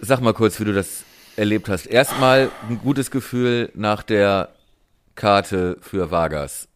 [0.00, 1.04] Sag mal kurz, wie du das
[1.36, 1.86] erlebt hast.
[1.86, 4.50] Erstmal ein gutes Gefühl nach der
[5.14, 6.68] Karte für Vargas.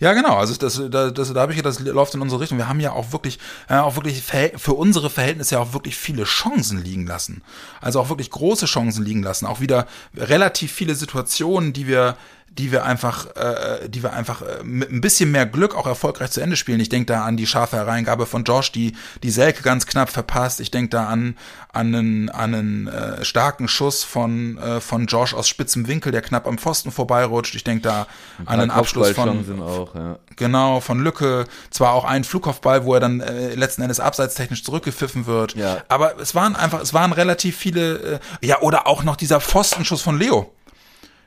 [0.00, 0.36] Ja, genau.
[0.36, 2.58] Also das, da, das, da habe ich gedacht, das läuft in unsere Richtung.
[2.58, 6.24] Wir haben ja auch wirklich, äh, auch wirklich für unsere Verhältnisse ja auch wirklich viele
[6.24, 7.42] Chancen liegen lassen.
[7.80, 9.46] Also auch wirklich große Chancen liegen lassen.
[9.46, 12.16] Auch wieder relativ viele Situationen, die wir,
[12.58, 16.30] die wir einfach, äh, die wir einfach äh, mit ein bisschen mehr Glück auch erfolgreich
[16.30, 16.78] zu Ende spielen.
[16.78, 20.60] Ich denke da an die scharfe Hereingabe von Josh, die die Selke ganz knapp verpasst.
[20.60, 21.36] Ich denke da an
[21.72, 26.22] an einen, an einen äh, starken Schuss von äh, von Josh aus spitzem Winkel, der
[26.22, 27.56] knapp am Pfosten vorbeirutscht.
[27.56, 28.06] Ich denke da
[28.46, 30.18] an einen Abschluss von auch, ja.
[30.36, 31.46] Genau, von Lücke.
[31.70, 35.56] Zwar auch ein Flugkopfball, wo er dann äh, letzten Endes abseitstechnisch zurückgepfiffen wird.
[35.56, 35.82] Ja.
[35.88, 40.02] Aber es waren einfach, es waren relativ viele, äh, ja, oder auch noch dieser Pfostenschuss
[40.02, 40.52] von Leo.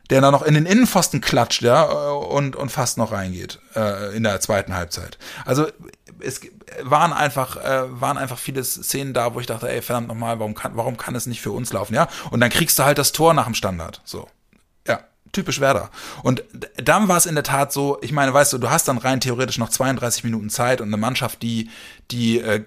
[0.10, 4.16] Der dann noch in den Innenpfosten klatscht, ja, äh, und, und fast noch reingeht, äh,
[4.16, 5.18] in der zweiten Halbzeit.
[5.46, 5.68] Also,
[6.20, 6.42] es
[6.82, 10.56] waren einfach, äh, waren einfach viele Szenen da, wo ich dachte, ey, verdammt nochmal, warum
[10.56, 12.08] kann, warum kann es nicht für uns laufen, ja?
[12.32, 14.28] Und dann kriegst du halt das Tor nach dem Standard, so.
[15.32, 15.90] Typisch Werder.
[16.24, 16.44] Und
[16.76, 19.20] dann war es in der Tat so, ich meine, weißt du, du hast dann rein
[19.20, 21.70] theoretisch noch 32 Minuten Zeit und eine Mannschaft, die,
[22.12, 22.64] die äh,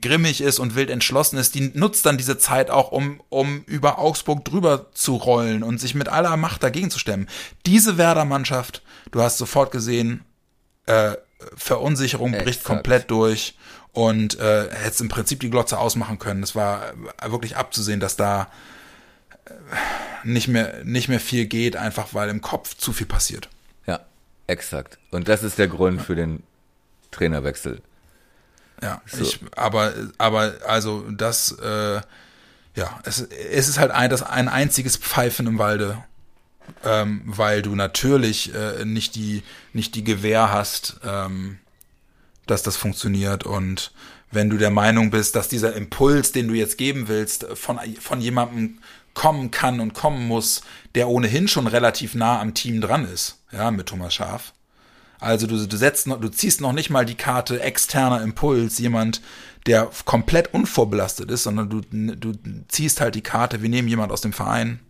[0.00, 3.98] grimmig ist und wild entschlossen ist, die nutzt dann diese Zeit auch, um, um über
[3.98, 7.28] Augsburg drüber zu rollen und sich mit aller Macht dagegen zu stemmen.
[7.66, 10.24] Diese Werder-Mannschaft, du hast sofort gesehen,
[10.86, 11.12] äh,
[11.56, 12.64] Verunsicherung bricht Exakt.
[12.64, 13.56] komplett durch
[13.92, 16.42] und äh, hättest im Prinzip die Glotze ausmachen können.
[16.42, 16.92] Es war
[17.22, 18.48] äh, wirklich abzusehen, dass da
[20.24, 23.48] nicht mehr, nicht mehr viel geht, einfach weil im Kopf zu viel passiert.
[23.86, 24.00] Ja,
[24.46, 24.98] exakt.
[25.10, 26.42] Und das ist der Grund für den
[27.10, 27.80] Trainerwechsel.
[28.82, 32.00] Ja, ich, aber, aber, also das, äh,
[32.74, 36.02] ja, es, es ist halt ein, das ein einziges Pfeifen im Walde,
[36.84, 39.42] ähm, weil du natürlich äh, nicht die,
[39.72, 41.58] nicht die Gewähr hast, ähm,
[42.46, 43.92] dass das funktioniert und
[44.34, 48.20] wenn du der Meinung bist, dass dieser Impuls, den du jetzt geben willst, von, von
[48.20, 48.78] jemandem
[49.14, 50.62] kommen kann und kommen muss,
[50.94, 54.52] der ohnehin schon relativ nah am Team dran ist, ja, mit Thomas Schaf.
[55.20, 59.22] Also du, du setzt noch, du ziehst noch nicht mal die Karte externer Impuls, jemand,
[59.66, 62.32] der komplett unvorbelastet ist, sondern du, du
[62.68, 64.80] ziehst halt die Karte, wir nehmen jemand aus dem Verein.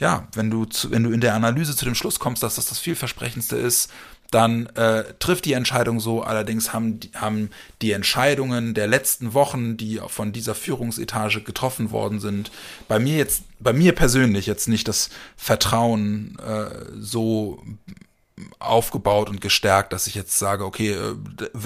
[0.00, 2.66] Ja, wenn du, zu, wenn du in der Analyse zu dem Schluss kommst, dass das
[2.66, 3.90] das vielversprechendste ist,
[4.30, 6.22] dann äh, trifft die Entscheidung so.
[6.22, 7.50] Allerdings haben, die- haben
[7.82, 12.50] die Entscheidungen der letzten Wochen, die von dieser Führungsetage getroffen worden sind,
[12.88, 16.66] bei mir jetzt, bei mir persönlich jetzt nicht das Vertrauen äh,
[17.00, 17.62] so
[18.60, 21.14] aufgebaut und gestärkt, dass ich jetzt sage, okay, äh,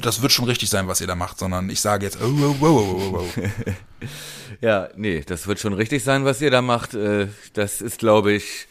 [0.01, 2.57] das wird schon richtig sein, was ihr da macht, sondern ich sage jetzt, oh, oh,
[2.61, 3.43] oh, oh, oh, oh.
[4.61, 6.95] Ja, nee, das wird schon richtig sein, was ihr da macht.
[6.95, 8.67] Äh, Das ist, glaube ich,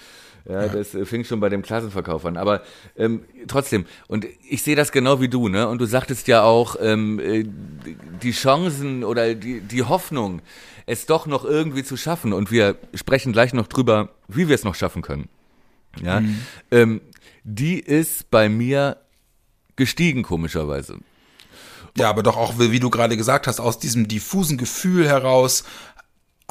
[0.47, 2.37] Ja, das äh, fing schon bei dem Klassenverkauf an.
[2.37, 2.61] Aber
[2.95, 5.67] ähm, trotzdem, und ich sehe das genau wie du, ne?
[5.67, 7.45] Und du sagtest ja auch, ähm, äh,
[8.21, 10.41] die Chancen oder die, die Hoffnung,
[10.85, 12.31] es doch noch irgendwie zu schaffen.
[12.31, 15.29] Und wir sprechen gleich noch drüber, wie wir es noch schaffen können.
[16.03, 16.21] Ja,
[16.71, 17.01] ähm,
[17.43, 18.97] die ist bei mir
[19.77, 20.97] gestiegen, komischerweise.
[21.97, 25.63] Ja, aber doch auch, wie du gerade gesagt hast, aus diesem diffusen Gefühl heraus,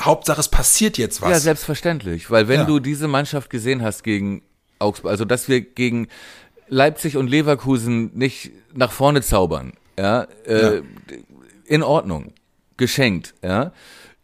[0.01, 1.31] Hauptsache es passiert jetzt was.
[1.31, 2.67] Ja, selbstverständlich, weil wenn Ja.
[2.67, 4.43] du diese Mannschaft gesehen hast gegen
[4.79, 6.09] Augsburg, also dass wir gegen
[6.69, 10.83] Leipzig und Leverkusen nicht nach vorne zaubern, ja, äh, Ja.
[11.67, 12.33] in Ordnung,
[12.77, 13.73] geschenkt, ja,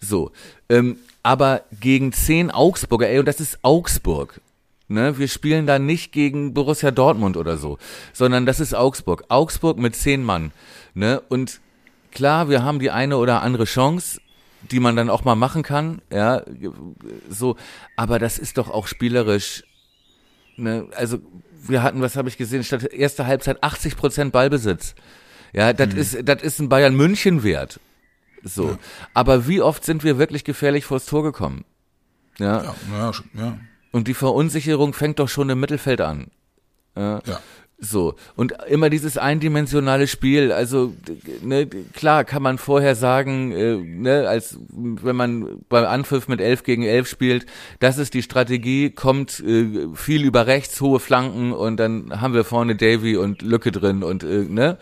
[0.01, 0.33] so.
[0.69, 4.41] Ähm, aber gegen zehn Augsburger, ey, und das ist Augsburg.
[4.93, 7.79] Ne, wir spielen da nicht gegen Borussia Dortmund oder so,
[8.13, 9.23] sondern das ist Augsburg.
[9.29, 10.51] Augsburg mit zehn Mann.
[10.95, 11.23] Ne?
[11.29, 11.61] Und
[12.11, 14.21] klar, wir haben die eine oder andere Chance,
[14.69, 16.43] die man dann auch mal machen kann, ja,
[17.29, 17.55] so,
[17.95, 19.63] aber das ist doch auch spielerisch,
[20.57, 21.19] ne, also
[21.69, 24.97] wir hatten, was habe ich gesehen, statt erste Halbzeit 80 Prozent Ballbesitz.
[25.53, 27.79] Ja, das ist, das ist ein Bayern München Wert.
[28.43, 28.77] So.
[29.15, 31.65] Aber wie oft sind wir wirklich gefährlich vors Tor gekommen?
[32.39, 32.65] Ja.
[32.65, 33.59] Ja, ja, ja.
[33.93, 36.29] Und die Verunsicherung fängt doch schon im Mittelfeld an.
[36.97, 37.21] ja.
[37.83, 40.93] So, und immer dieses eindimensionale Spiel, also
[41.41, 46.63] ne, klar kann man vorher sagen, äh, ne, als wenn man beim Anpfiff mit 11
[46.65, 47.47] gegen 11 spielt,
[47.79, 52.45] das ist die Strategie, kommt äh, viel über rechts, hohe Flanken und dann haben wir
[52.45, 54.77] vorne Davy und Lücke drin und äh, ne,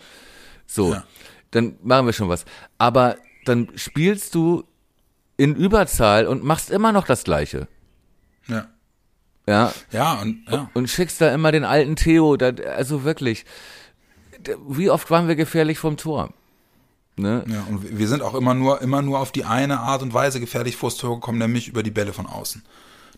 [0.67, 1.05] so, Ja.
[1.51, 2.43] dann machen wir schon was.
[2.79, 4.65] Aber dann spielst du
[5.37, 7.69] in Überzahl und machst immer noch das Gleiche.
[8.47, 8.67] ja.
[9.49, 9.73] Ja.
[9.91, 10.69] Ja, und ja.
[10.75, 13.45] Und schickst da immer den alten Theo, da, also wirklich.
[14.67, 16.29] Wie oft waren wir gefährlich vom Tor?
[17.15, 17.43] Ne?
[17.47, 20.39] Ja, und wir sind auch immer nur, immer nur auf die eine Art und Weise
[20.39, 22.63] gefährlich vors Tor gekommen, nämlich über die Bälle von außen.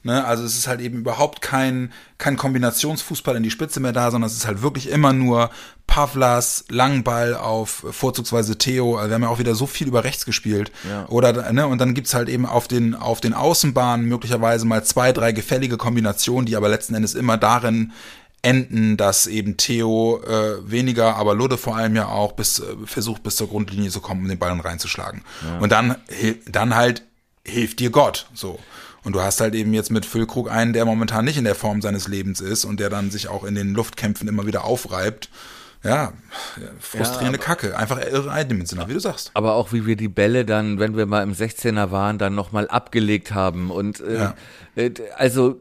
[0.03, 0.25] Ne?
[0.25, 4.29] Also es ist halt eben überhaupt kein, kein Kombinationsfußball in die Spitze mehr da, sondern
[4.29, 5.51] es ist halt wirklich immer nur
[5.85, 8.97] Pavlas, Langball auf vorzugsweise Theo.
[8.97, 10.71] Also wir haben ja auch wieder so viel über rechts gespielt.
[10.89, 11.05] Ja.
[11.09, 15.11] Oder, ne, und dann gibt's halt eben auf den, auf den Außenbahnen möglicherweise mal zwei,
[15.11, 17.91] drei gefällige Kombinationen, die aber letzten Endes immer darin
[18.41, 23.21] enden, dass eben Theo äh, weniger, aber Ludde vor allem ja auch bis äh, versucht
[23.21, 25.21] bis zur Grundlinie zu kommen, um den Ball reinzuschlagen.
[25.59, 25.95] Und dann
[26.47, 27.03] dann halt
[27.45, 28.59] hilft dir Gott, so.
[29.03, 31.81] Und du hast halt eben jetzt mit Füllkrug einen, der momentan nicht in der Form
[31.81, 35.29] seines Lebens ist und der dann sich auch in den Luftkämpfen immer wieder aufreibt.
[35.83, 36.13] Ja,
[36.79, 37.75] frustrierende Ja, Kacke.
[37.75, 39.31] Einfach irre eindimensional, wie du sagst.
[39.33, 42.67] Aber auch wie wir die Bälle dann, wenn wir mal im 16er waren, dann nochmal
[42.67, 43.71] abgelegt haben.
[43.71, 44.35] Und äh, Ja.
[44.75, 45.59] äh, also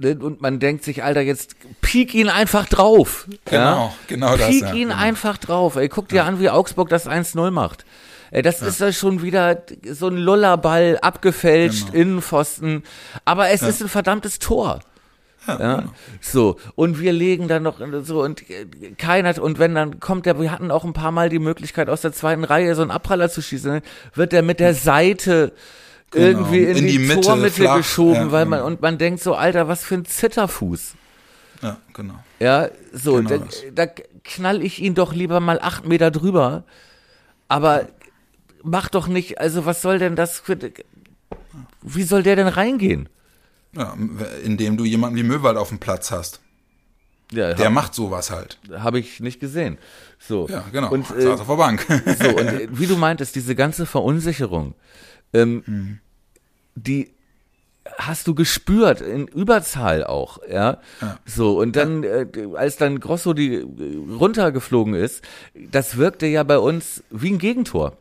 [0.00, 3.26] ne, und man denkt sich, Alter, jetzt piek ihn einfach drauf.
[3.46, 3.94] Genau, ja?
[4.06, 4.96] genau das, Piek ihn genau.
[4.96, 5.76] einfach drauf.
[5.76, 7.86] Ey, guck dir an, wie Augsburg das 1-0 macht.
[8.30, 11.98] Ey, das ist ja schon wieder so ein Lullerball, abgefälscht, Genau.
[11.98, 12.82] Innenpfosten.
[13.24, 14.80] Aber es ist ein verdammtes Tor.
[15.46, 15.92] Ja, genau.
[16.20, 16.56] so.
[16.74, 18.66] Und wir legen dann noch so und äh,
[18.98, 22.02] keiner, und wenn dann kommt der, wir hatten auch ein paar Mal die Möglichkeit aus
[22.02, 23.82] der zweiten Reihe so einen Abpraller zu schießen, ne?
[24.14, 25.52] wird der mit der Seite
[26.12, 26.78] irgendwie in, Genau.
[26.78, 28.66] In die, die Mitte, Tormitte flach, geschoben, ja, weil man, genau.
[28.66, 30.94] und man denkt so, Alter, was für ein Zitterfuß.
[31.62, 32.14] Ja, genau.
[32.38, 33.28] Ja, so, Genau
[33.74, 33.92] da, da
[34.24, 36.64] knall ich ihn doch lieber mal acht Meter drüber.
[37.48, 37.86] Aber
[38.68, 40.56] mach doch nicht, also was soll denn das für,
[41.82, 43.08] wie soll der denn reingehen?
[43.74, 43.94] Ja,
[44.44, 46.40] indem du jemanden wie Möwald auf dem Platz hast.
[47.30, 48.58] Ja, Der hab, macht sowas halt.
[48.72, 49.76] hab ich nicht gesehen.
[50.18, 50.48] So.
[50.48, 50.90] Ja, genau.
[50.90, 51.86] Und, Saß äh, auf der Bank.
[52.22, 54.74] so, und äh, wie du meintest, diese ganze Verunsicherung,
[55.34, 55.98] ähm, Mhm.
[56.74, 57.12] die
[57.98, 60.78] hast du gespürt, in Überzahl auch, ja.
[61.02, 61.18] Ja.
[61.26, 63.64] So, und dann, äh, als dann Grosso die äh,
[64.18, 65.22] runtergeflogen ist,
[65.54, 67.98] das wirkte ja bei uns wie ein Gegentor.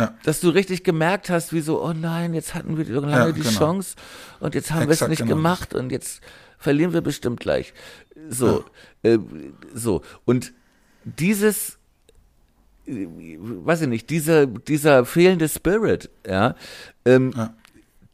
[0.00, 0.14] Ja.
[0.24, 3.40] Dass du richtig gemerkt hast, wie so, oh nein, jetzt hatten wir lange Ja, die
[3.40, 3.58] genau.
[3.58, 3.96] Chance
[4.40, 5.36] und jetzt haben wir es nicht genau.
[5.36, 6.20] gemacht und jetzt
[6.58, 7.72] verlieren wir bestimmt gleich.
[8.28, 8.64] So,
[9.02, 9.18] äh,
[9.74, 10.02] so.
[10.24, 10.52] Und
[11.04, 11.78] dieses,
[12.86, 16.54] weiß ich nicht, dieser, dieser fehlende Spirit, ja,
[17.04, 17.54] ähm, Ja.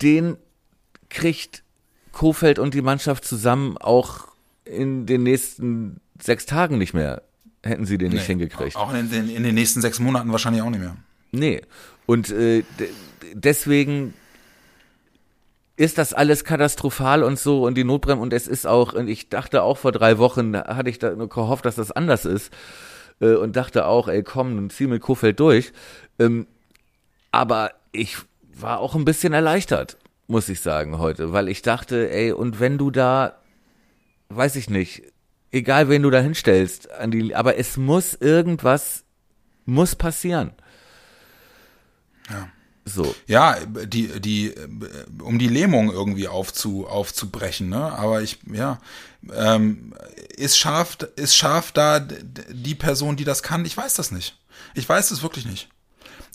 [0.02, 0.36] den
[1.08, 1.62] kriegt
[2.12, 4.28] Kofeld und die Mannschaft zusammen auch
[4.64, 7.22] in den nächsten sechs Tagen nicht mehr.
[7.62, 8.76] Hätten sie den nicht hingekriegt.
[8.76, 10.96] Auch in den, in den nächsten sechs Monaten wahrscheinlich auch nicht mehr.
[11.36, 11.62] Nee.
[12.06, 12.64] Und äh,
[13.32, 14.14] deswegen
[15.76, 19.28] ist das alles katastrophal und so und die Notbremse und es ist auch, und ich
[19.28, 22.52] dachte auch vor drei Wochen, hatte ich da nur gehofft, dass das anders ist
[23.20, 25.72] äh, und dachte auch, ey komm, dann zieh mit Kofeld durch.
[26.18, 26.46] Ähm,
[27.30, 28.16] aber ich
[28.54, 32.78] war auch ein bisschen erleichtert, muss ich sagen, heute, weil ich dachte, ey, und wenn
[32.78, 33.34] du da,
[34.30, 35.02] weiß ich nicht,
[35.52, 39.04] egal wen du da hinstellst, an die, aber es muss irgendwas,
[39.66, 40.52] muss passieren.
[42.30, 42.48] Ja.
[42.84, 43.14] So.
[43.26, 44.54] Ja, die, die,
[45.20, 47.92] um die Lähmung irgendwie aufzu, aufzubrechen, ne?
[47.92, 48.80] Aber ich, ja,
[49.34, 49.92] ähm,
[50.36, 53.64] ist scharf, ist scharf da die Person, die das kann?
[53.64, 54.38] Ich weiß das nicht.
[54.74, 55.68] Ich weiß es wirklich nicht.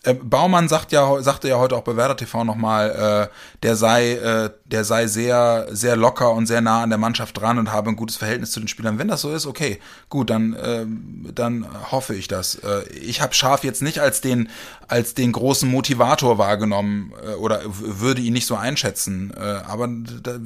[0.04, 4.14] Äh, Baumann sagt ja, sagte ja heute auch bei Werder TV nochmal, äh, der sei,
[4.14, 7.89] äh, der sei sehr, sehr locker und sehr nah an der Mannschaft dran und habe
[7.91, 8.97] ein gutes Verhältnis zu den Spielern.
[8.97, 9.80] Wenn das so ist, okay,
[10.10, 12.56] gut, dann, ähm, dann hoffe ich das.
[12.56, 14.49] Äh, ich habe Schaf jetzt nicht als den,
[14.88, 19.32] als den großen Motivator wahrgenommen äh, oder würde ihn nicht so einschätzen.
[19.38, 19.88] Äh, aber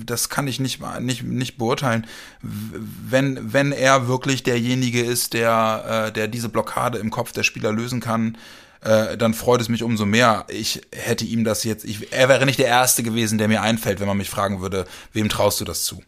[0.05, 2.07] das kann ich nicht, nicht, nicht beurteilen.
[2.41, 7.71] Wenn, wenn er wirklich derjenige ist, der, äh, der diese Blockade im Kopf der Spieler
[7.71, 8.37] lösen kann,
[8.85, 10.45] äh, dann freut es mich umso mehr.
[10.47, 13.99] Ich hätte ihm das jetzt, ich, er wäre nicht der Erste gewesen, der mir einfällt,
[13.99, 16.01] wenn man mich fragen würde, wem traust du das zu?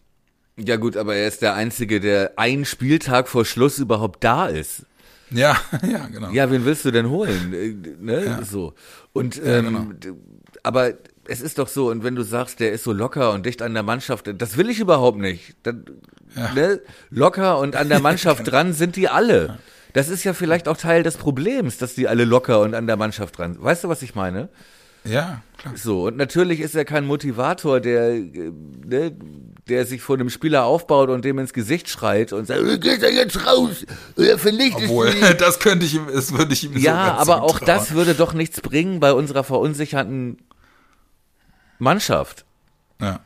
[0.57, 4.84] Ja gut, aber er ist der Einzige, der einen Spieltag vor Schluss überhaupt da ist.
[5.32, 5.57] Ja,
[5.88, 6.30] ja, genau.
[6.32, 7.53] Ja, wen willst du denn holen?
[7.53, 8.39] Äh, Ne?
[8.49, 8.73] So.
[9.11, 10.17] Und ähm, genau.
[10.63, 10.93] aber
[11.25, 13.73] es ist doch so, und wenn du sagst, der ist so locker und dicht an
[13.73, 15.55] der Mannschaft, das will ich überhaupt nicht.
[15.63, 15.84] Dann,
[16.53, 16.80] ne?
[17.09, 19.59] Locker und an der Mannschaft dran sind die alle.
[19.98, 22.98] Das ist ja vielleicht auch Teil des Problems, dass die alle locker und an der
[22.98, 23.58] Mannschaft dran.
[23.60, 24.48] Weißt du, was ich meine?
[25.04, 25.74] Ja, klar.
[25.76, 28.52] So, und natürlich ist er kein Motivator, der, äh,
[28.86, 29.18] ne,
[29.68, 33.02] der sich vor dem Spieler aufbaut und dem ins Gesicht schreit und sagt, "Äh, geht
[33.02, 36.74] er jetzt raus, oder vernichtest Obwohl, ihn?" das könnte ich ihm, das würde ich ihm
[36.74, 37.80] so Ja, ganz aber auch zutrauen.
[37.80, 40.38] das würde doch nichts bringen bei unserer verunsicherten
[41.80, 42.45] Mannschaft.
[43.02, 43.22] Ja.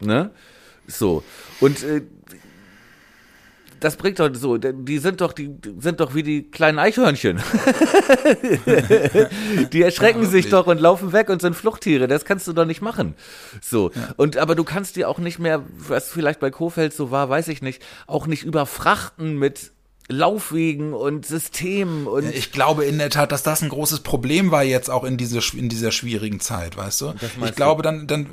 [0.00, 0.30] Ne?
[0.86, 1.22] So.
[1.60, 2.00] Und äh,
[3.80, 7.40] das bringt doch so, die sind doch, die sind doch wie die kleinen Eichhörnchen.
[9.72, 12.08] die erschrecken Ja, sich doch und laufen weg und sind Fluchttiere.
[12.08, 13.14] Das kannst du doch nicht machen.
[13.60, 13.90] So.
[14.16, 17.48] Und, aber du kannst die auch nicht mehr, was vielleicht bei Kofeld so war, weiß
[17.48, 19.72] ich nicht, auch nicht überfrachten mit
[20.08, 24.62] Laufwegen und Systemen und Ich glaube in der Tat, dass das ein großes Problem war
[24.62, 27.14] jetzt auch in, diese, in dieser schwierigen Zeit, weißt du?
[27.44, 28.26] Ich glaube dann, dann äh,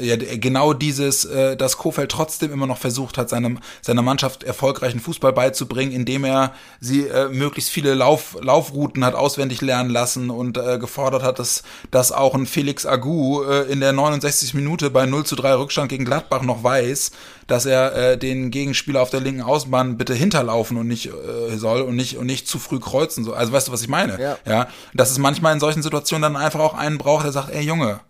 [0.00, 4.98] ja, genau dieses, äh, dass Kofeld trotzdem immer noch versucht hat, seinem, seiner Mannschaft erfolgreichen
[4.98, 10.58] Fußball beizubringen, indem er sie äh, möglichst viele Lauf, Laufrouten hat auswendig lernen lassen und
[10.58, 11.62] äh, gefordert hat, dass,
[11.92, 14.54] dass auch ein Felix Agu äh, in der 69.
[14.54, 17.12] Minute bei 0 zu 3 Rückstand gegen Gladbach noch weiß,
[17.46, 21.82] dass er äh, den Gegenspieler auf der linken Außenbahn bitte hinterlaufen und nicht äh, soll
[21.82, 23.34] und nicht und nicht zu früh kreuzen soll.
[23.34, 24.20] Also weißt du, was ich meine?
[24.20, 24.38] Ja.
[24.44, 24.68] ja.
[24.92, 28.00] Dass es manchmal in solchen Situationen dann einfach auch einen braucht, der sagt, ey Junge,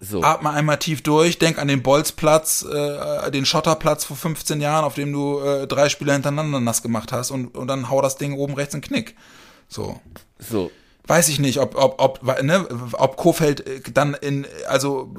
[0.00, 0.22] so.
[0.22, 4.94] atme einmal tief durch, denk an den Bolzplatz, äh, den Schotterplatz vor 15 Jahren, auf
[4.94, 8.34] dem du äh, drei Spieler hintereinander nass gemacht hast und, und dann hau das Ding
[8.34, 9.16] oben rechts in den Knick.
[9.68, 10.00] So.
[10.38, 10.70] So.
[11.06, 15.14] Weiß ich nicht, ob, ob, ob, ne, ob Kofeld äh, dann in, also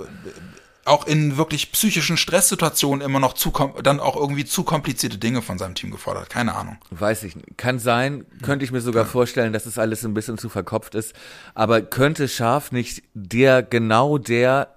[0.87, 3.51] auch in wirklich psychischen Stresssituationen immer noch zu,
[3.83, 6.29] dann auch irgendwie zu komplizierte Dinge von seinem Team gefordert.
[6.29, 6.77] Keine Ahnung.
[6.89, 7.57] Weiß ich nicht.
[7.57, 11.13] Kann sein, könnte ich mir sogar vorstellen, dass es alles ein bisschen zu verkopft ist.
[11.53, 14.75] Aber könnte Scharf nicht der, genau der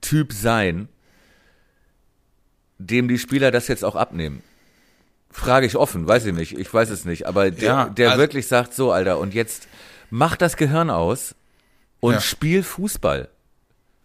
[0.00, 0.88] Typ sein,
[2.78, 4.42] dem die Spieler das jetzt auch abnehmen?
[5.30, 8.20] Frage ich offen, weiß ich nicht, ich weiß es nicht, aber der, Ja, der also-
[8.20, 9.68] wirklich sagt, so, Alter, und jetzt
[10.10, 11.34] mach das Gehirn aus
[12.00, 12.20] und Ja.
[12.20, 13.28] spiel Fußball.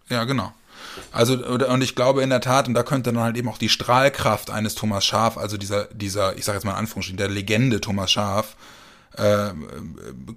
[0.09, 0.53] Ja, genau.
[1.11, 3.69] Also, und ich glaube in der Tat, und da könnte dann halt eben auch die
[3.69, 7.81] Strahlkraft eines Thomas Schaf, also dieser, dieser, ich sage jetzt mal in Anführungsstrichen, der Legende
[7.81, 8.55] Thomas Schaf,
[9.17, 9.51] äh,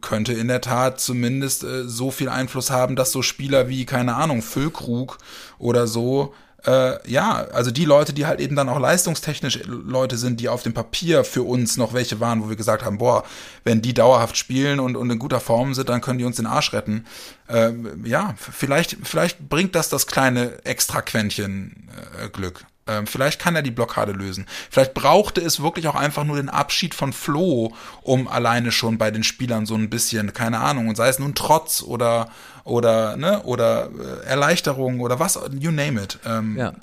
[0.00, 4.14] könnte in der Tat zumindest äh, so viel Einfluss haben, dass so Spieler wie, keine
[4.14, 5.18] Ahnung, Füllkrug
[5.58, 6.34] oder so,
[6.66, 10.62] äh, ja, also die Leute, die halt eben dann auch leistungstechnisch Leute sind, die auf
[10.62, 13.24] dem Papier für uns noch welche waren, wo wir gesagt haben, boah,
[13.64, 16.46] wenn die dauerhaft spielen und, und in guter Form sind, dann können die uns den
[16.46, 17.06] Arsch retten.
[17.48, 21.88] Ähm, ja, vielleicht, vielleicht bringt das das kleine Extraquäntchen
[22.22, 22.64] äh, Glück.
[22.88, 24.46] Ähm, vielleicht kann er die Blockade lösen.
[24.70, 29.10] Vielleicht brauchte es wirklich auch einfach nur den Abschied von Flo, um alleine schon bei
[29.10, 32.28] den Spielern so ein bisschen, keine Ahnung, und sei es nun Trotz oder
[32.64, 36.18] oder ne oder äh, Erleichterung oder was, you name it.
[36.26, 36.68] Ähm, Ja.
[36.70, 36.74] äh,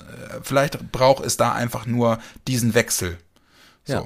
[0.42, 3.18] Vielleicht braucht es da einfach nur diesen Wechsel.
[3.84, 3.92] So.
[3.92, 4.04] Ja.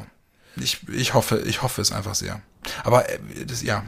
[0.57, 2.42] Ich, ich hoffe, ich hoffe es einfach sehr.
[2.84, 3.84] Aber äh, das, ja,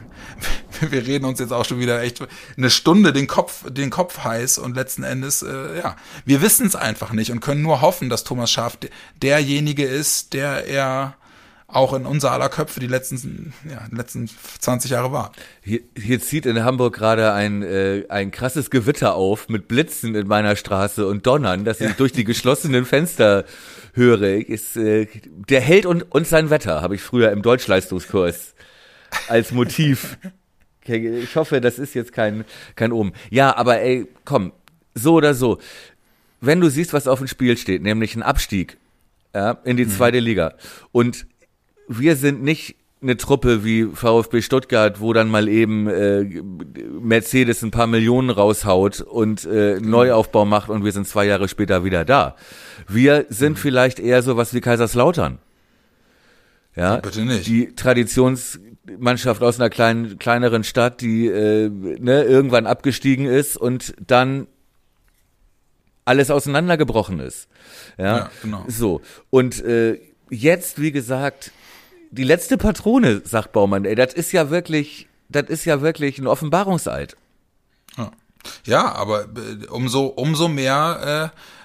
[0.89, 2.21] wir reden uns jetzt auch schon wieder echt
[2.57, 5.95] eine Stunde den Kopf, den Kopf heiß und letzten Endes, äh, ja,
[6.25, 8.89] wir wissen es einfach nicht und können nur hoffen, dass Thomas Schaaf de-
[9.21, 11.15] derjenige ist, der er
[11.67, 15.31] auch in unser aller Köpfe die letzten, ja, die letzten 20 Jahre war.
[15.63, 20.27] Hier, hier zieht in Hamburg gerade ein, äh, ein krasses Gewitter auf mit Blitzen in
[20.27, 23.45] meiner Straße und Donnern, dass ich durch die geschlossenen Fenster
[23.93, 24.47] höre.
[24.47, 25.07] Ist, äh,
[25.49, 28.53] der Held und, und sein Wetter habe ich früher im Deutschleistungskurs
[29.27, 30.17] als Motiv.
[30.87, 33.13] Ich hoffe, das ist jetzt kein, kein Omen.
[33.29, 34.51] Ja, aber ey, komm,
[34.93, 35.59] so oder so.
[36.41, 38.77] Wenn du siehst, was auf dem Spiel steht, nämlich ein Abstieg
[39.33, 40.55] ja, in die zweite Liga
[40.91, 41.25] und
[41.87, 46.23] wir sind nicht eine Truppe wie VfB Stuttgart, wo dann mal eben äh,
[47.01, 51.83] Mercedes ein paar Millionen raushaut und äh, Neuaufbau macht und wir sind zwei Jahre später
[51.83, 52.35] wieder da.
[52.87, 55.39] Wir sind vielleicht eher so was wie Kaiserslautern.
[56.75, 57.45] Ja, Bitte nicht.
[57.47, 64.47] Die Traditionsmannschaft aus einer kleinen, kleineren Stadt, die äh, ne, irgendwann abgestiegen ist und dann
[66.05, 67.47] alles auseinandergebrochen ist.
[67.97, 68.65] Ja, Ja, genau.
[68.67, 69.01] So.
[69.29, 69.99] Und äh,
[70.29, 71.51] jetzt, wie gesagt,
[72.11, 76.27] die letzte Patrone, sagt Baumann, ey, das ist ja wirklich, das ist ja wirklich ein
[76.27, 77.15] Offenbarungseid.
[77.97, 78.11] Ja,
[78.65, 81.62] ja aber äh, umso, umso mehr äh,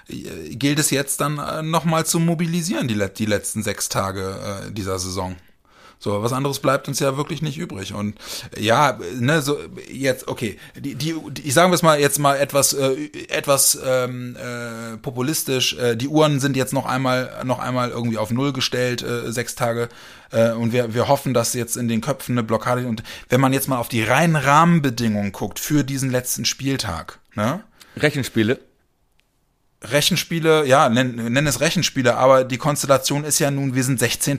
[0.51, 4.99] gilt es jetzt dann äh, nochmal zu mobilisieren, die, die letzten sechs Tage äh, dieser
[4.99, 5.35] Saison.
[6.01, 7.93] So, was anderes bleibt uns ja wirklich nicht übrig.
[7.93, 8.15] Und
[8.55, 9.57] äh, ja, ne, so
[9.91, 13.77] jetzt, okay, die, die, die ich sagen wir es mal jetzt mal etwas, äh, etwas
[13.85, 15.77] ähm, äh, populistisch.
[15.77, 19.55] Äh, die Uhren sind jetzt noch einmal, noch einmal irgendwie auf Null gestellt, äh, sechs
[19.55, 19.89] Tage.
[20.31, 22.87] Äh, und wir, wir hoffen, dass jetzt in den Köpfen eine Blockade.
[22.87, 27.61] Und wenn man jetzt mal auf die reinen Rahmenbedingungen guckt für diesen letzten Spieltag, ne?
[27.97, 28.68] Rechenspiele.
[29.81, 34.37] Rechenspiele, ja, nenn, nenn es Rechenspiele, aber die Konstellation ist ja nun, wir sind 16.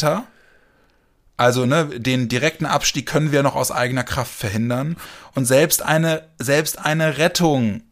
[1.36, 4.96] Also, ne, den direkten Abstieg können wir noch aus eigener Kraft verhindern.
[5.34, 7.82] Und selbst eine, selbst eine Rettung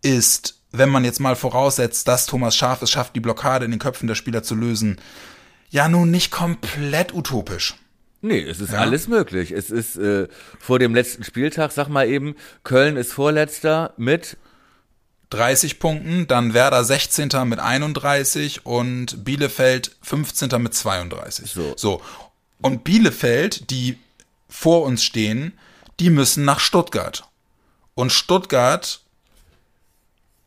[0.00, 3.80] ist, wenn man jetzt mal voraussetzt, dass Thomas Schaf es schafft, die Blockade in den
[3.80, 4.96] Köpfen der Spieler zu lösen,
[5.68, 7.74] ja nun nicht komplett utopisch.
[8.22, 8.78] Nee, es ist Ja.
[8.78, 9.50] alles möglich.
[9.50, 14.38] Es ist äh, vor dem letzten Spieltag, sag mal eben, Köln ist Vorletzter mit
[15.32, 17.30] 30 Punkten, dann Werder 16.
[17.46, 20.50] mit 31 und Bielefeld 15.
[20.62, 21.50] mit 32.
[21.50, 21.74] So.
[21.76, 22.02] so.
[22.60, 23.98] Und Bielefeld, die
[24.48, 25.52] vor uns stehen,
[26.00, 27.24] die müssen nach Stuttgart.
[27.94, 29.00] Und Stuttgart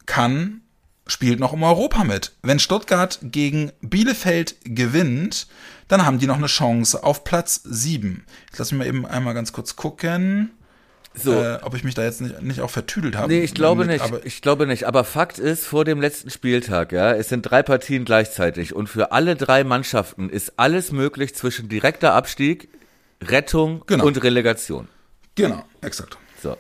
[0.06, 0.62] kann,
[1.08, 2.34] spielt noch um Europa mit.
[2.42, 5.48] Wenn Stuttgart gegen Bielefeld gewinnt,
[5.88, 8.26] dann haben die noch eine Chance auf Platz 7.
[8.48, 10.52] Jetzt lass mich mal eben einmal ganz kurz gucken.
[11.22, 11.34] So.
[11.34, 13.32] Äh, ob ich mich da jetzt nicht, nicht auch vertüdelt habe.
[13.32, 14.04] Nee, ich glaube Mit- nicht.
[14.04, 14.84] Aber ich glaube nicht.
[14.86, 19.12] Aber Fakt ist, vor dem letzten Spieltag, ja, es sind drei Partien gleichzeitig und für
[19.12, 22.68] alle drei Mannschaften ist alles möglich zwischen direkter Abstieg,
[23.24, 24.06] Rettung Genau.
[24.06, 24.88] und Relegation.
[25.36, 26.18] genau, exakt.
[26.44, 26.58] So.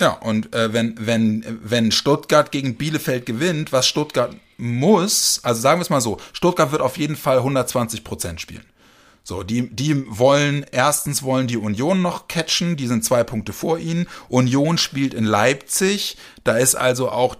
[0.00, 5.78] Ja, und äh, wenn, wenn, wenn Stuttgart gegen Bielefeld gewinnt, was Stuttgart muss, also sagen
[5.78, 8.64] wir es mal so, Stuttgart wird auf jeden Fall 120 Prozent spielen.
[9.26, 13.78] So, die, die wollen, erstens wollen die Union noch catchen, die sind zwei Punkte vor
[13.78, 14.06] ihnen.
[14.28, 17.34] Union spielt in Leipzig, da ist also auch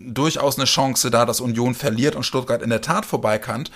[0.00, 3.68] durchaus eine Chance da, dass Union verliert und Stuttgart in der Tat vorbei kann.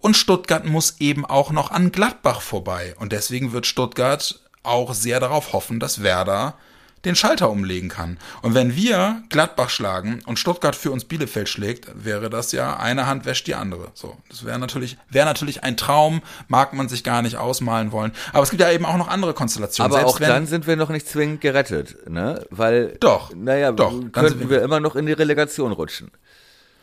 [0.00, 2.94] Und Stuttgart muss eben auch noch an Gladbach vorbei.
[2.98, 6.56] Und deswegen wird Stuttgart auch sehr darauf hoffen, dass Werder
[7.04, 8.18] den Schalter umlegen kann.
[8.42, 13.06] Und wenn wir Gladbach schlagen und Stuttgart für uns Bielefeld schlägt, wäre das ja eine
[13.06, 13.88] Hand wäscht die andere.
[13.94, 18.12] So, das wäre natürlich wäre natürlich ein Traum, mag man sich gar nicht ausmalen wollen.
[18.32, 19.90] Aber es gibt ja eben auch noch andere Konstellationen.
[19.92, 22.44] Aber Selbst auch wenn, dann sind wir noch nicht zwingend gerettet, ne?
[22.50, 26.10] Weil, Doch, naja, doch, könnten wir- wir immer noch in die Relegation rutschen.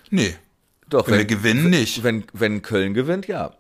[0.10, 0.36] nee,
[0.90, 2.04] Doch, wenn wir gewinnen nicht.
[2.04, 3.52] wenn, wenn Köln gewinnt, ja.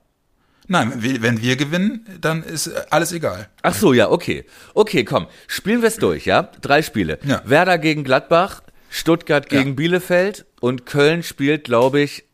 [0.68, 3.49] Nein, wenn wir, wenn wir gewinnen, dann ist äh, alles egal.
[3.61, 4.45] Ach so, ja, okay.
[4.74, 5.28] Okay, komm.
[5.47, 6.49] Spielen wir es durch, ja?
[6.61, 7.20] Drei Spiele.
[7.24, 7.41] Ja.
[7.45, 9.59] Werder gegen Gladbach, Stuttgart Ja.
[9.59, 12.26] gegen Bielefeld und Köln spielt, glaube ich,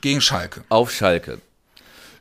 [0.00, 0.64] Gegen Schalke.
[0.68, 1.38] auf Schalke.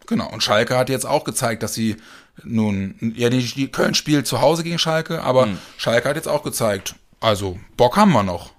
[0.08, 0.30] Genau.
[0.32, 1.96] Und Schalke hat jetzt auch gezeigt, dass sie
[2.44, 5.58] nun, ja, die, die Köln spielt zu Hause gegen Schalke, aber Hm.
[5.78, 8.52] Schalke hat jetzt auch gezeigt, also Bock haben wir noch.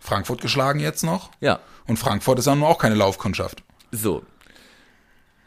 [0.00, 1.30] Frankfurt geschlagen jetzt noch.
[1.40, 1.58] Ja.
[1.86, 3.62] Und Frankfurt ist ja nun auch keine Laufkundschaft.
[3.92, 4.22] So.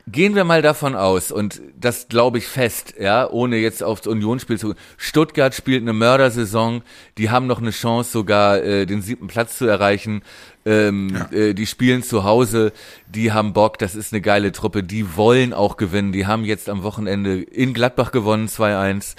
[0.08, 4.58] Gehen wir mal davon aus, und das glaube ich fest, ja, ohne jetzt aufs Unionsspiel
[4.58, 4.74] zu.
[4.98, 6.82] Stuttgart spielt eine Mördersaison,
[7.18, 10.24] die haben noch eine Chance, sogar äh, den siebten Platz zu erreichen.
[10.66, 12.74] Ähm, äh, die spielen zu Hause,
[13.08, 16.12] die haben Bock, das ist eine geile Truppe, die wollen auch gewinnen.
[16.12, 19.16] Die haben jetzt am Wochenende in Gladbach gewonnen, 2-1.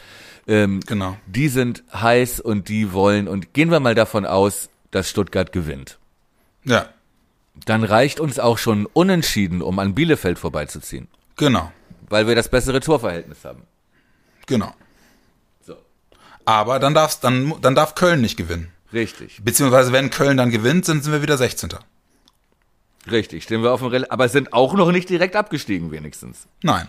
[0.49, 1.17] Ähm, Genau.
[1.27, 5.99] Die sind heiß und die wollen, und gehen wir mal davon aus, dass Stuttgart gewinnt.
[6.65, 6.87] Ja,
[7.55, 11.73] Dann reicht uns auch schon unentschieden, um an Bielefeld vorbeizuziehen genau,
[12.09, 13.63] weil wir das bessere Torverhältnis haben.
[14.47, 14.75] genau.
[15.67, 15.77] So.
[16.45, 18.71] Aber dann darf's, dann, dann darf Köln nicht gewinnen.
[18.93, 21.71] Richtig, Beziehungsweise wenn Köln dann gewinnt, sind, sind wir wieder 16.
[23.11, 23.45] richtig.
[23.45, 26.47] Stehen wir auf dem Rel aber sind auch noch nicht direkt abgestiegen wenigstens.
[26.63, 26.87] Nein.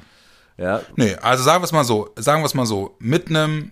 [0.57, 3.71] Ja, Nee, also sagen wir es mal so, sagen wir es mal so, mit einem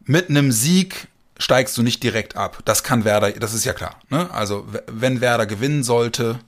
[0.00, 1.06] mit einem Sieg
[1.40, 2.58] steigst du nicht direkt ab.
[2.64, 3.96] Das kann Werder, das ist ja klar.
[4.10, 4.30] Ne?
[4.30, 6.38] Also wenn Werder gewinnen sollte,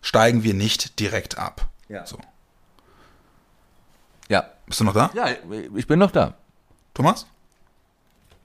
[0.00, 1.68] steigen wir nicht direkt ab.
[1.88, 2.04] Ja.
[2.06, 2.18] So.
[4.28, 5.28] ja, Bist du noch da, ja.
[5.76, 6.34] Ich bin noch da.
[6.94, 7.26] Thomas?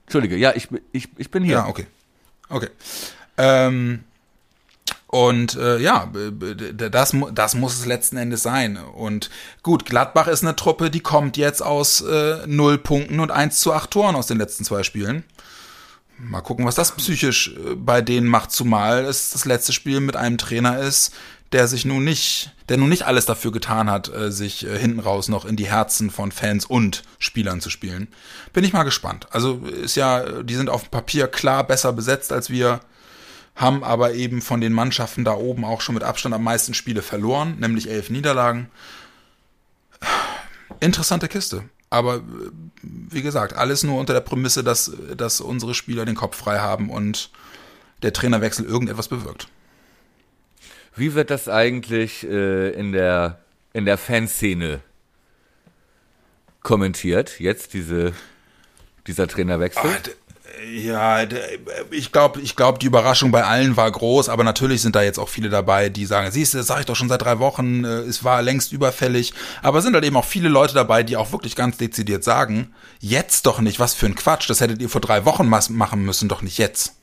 [0.04, 1.56] Entschuldige, ja, ich, ich, ich bin hier.
[1.56, 1.86] Ja, okay.
[2.48, 2.68] Okay.
[3.38, 4.04] Ähm,
[5.06, 6.10] und äh, ja,
[6.90, 8.76] das, das muss es letzten Endes sein.
[8.76, 9.30] Und
[9.62, 13.72] gut, Gladbach ist eine Truppe, die kommt jetzt aus äh, null Punkten und 1 zu
[13.72, 15.24] 8 Toren aus den letzten zwei Spielen.
[16.18, 20.16] Mal gucken, was das psychisch äh, bei denen macht, zumal es das letzte Spiel mit
[20.16, 21.12] einem Trainer ist,
[21.52, 25.00] der sich nun nicht, der nun nicht alles dafür getan hat, äh, sich äh, hinten
[25.00, 28.08] raus noch in die Herzen von Fans und Spielern zu spielen.
[28.52, 29.26] Bin ich mal gespannt.
[29.30, 32.80] Also ist ja, die sind auf dem Papier klar besser besetzt als wir,
[33.56, 37.02] haben aber eben von den Mannschaften da oben auch schon mit Abstand am meisten Spiele
[37.02, 38.68] verloren, nämlich elf Niederlagen.
[40.80, 41.64] Interessante Kiste.
[41.94, 42.20] Aber äh,
[42.82, 46.90] wie gesagt, alles nur unter der Prämisse, dass, dass unsere Spieler den Kopf frei haben
[46.90, 47.30] und
[48.02, 49.46] der Trainerwechsel irgendetwas bewirkt.
[50.96, 53.38] Wie wird das eigentlich äh, in der
[53.72, 54.80] in der Fanszene
[56.62, 57.38] kommentiert?
[57.38, 58.12] Jetzt diese
[59.06, 59.88] dieser Trainerwechsel?
[59.88, 60.10] Ah,
[60.72, 61.24] Ja,
[61.90, 65.18] ich glaube, ich glaub, die Überraschung bei allen war groß, aber natürlich sind da jetzt
[65.18, 67.84] auch viele dabei, die sagen, siehst du, das sage ich doch schon seit drei Wochen,
[67.84, 69.32] äh, es war längst überfällig.
[69.62, 73.46] Aber sind halt eben auch viele Leute dabei, die auch wirklich ganz dezidiert sagen, jetzt
[73.46, 76.42] doch nicht, was für ein Quatsch, das hättet ihr vor drei Wochen machen müssen, doch
[76.42, 76.94] nicht jetzt.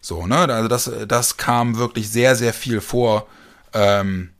[0.00, 0.36] So, ne?
[0.36, 3.26] Also das, das kam wirklich sehr, sehr viel vor.
[3.74, 4.30] Ähm,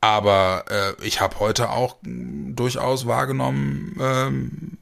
[0.00, 4.78] aber äh, ich habe heute auch durchaus wahrgenommen, ähm,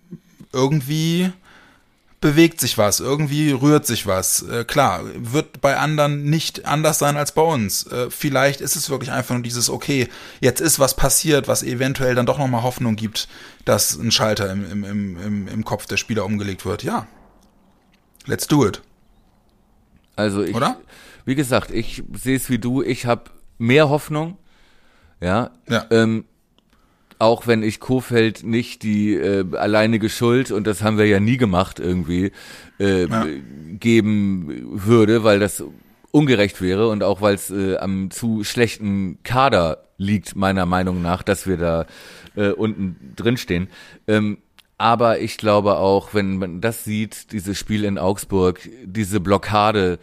[0.53, 1.31] irgendwie
[2.21, 4.43] bewegt sich was, irgendwie rührt sich was.
[4.43, 7.87] Äh, klar, wird bei anderen nicht anders sein als bei uns.
[7.87, 10.09] Äh, vielleicht ist es wirklich einfach nur dieses, okay,
[10.41, 13.29] jetzt ist was passiert, was eventuell dann doch nochmal Hoffnung gibt,
[13.65, 16.83] dass ein Schalter im, im, im, im, im Kopf der Spieler umgelegt wird.
[16.83, 17.07] Ja.
[18.27, 18.83] Let's do it.
[20.17, 20.79] Also ich, Oder?
[21.25, 22.83] wie gesagt, ich sehe es wie du.
[22.83, 24.37] Ich habe mehr Hoffnung.
[25.21, 25.51] Ja.
[25.69, 25.87] Ja.
[25.91, 26.27] Ähm,
[27.21, 31.37] auch wenn ich Kofeld nicht die äh, alleinige Schuld, und das haben wir ja nie
[31.37, 32.33] gemacht irgendwie,
[32.81, 33.27] äh, Ja.
[33.79, 35.63] geben würde, weil das
[36.13, 41.23] ungerecht wäre und auch weil es äh, am zu schlechten Kader liegt, meiner Meinung nach,
[41.23, 41.87] dass wir da
[42.37, 43.69] äh, unten drin stehen.
[44.09, 44.39] Ähm,
[44.79, 49.99] aber ich glaube auch, wenn man das sieht, dieses Spiel in Augsburg, diese Blockade,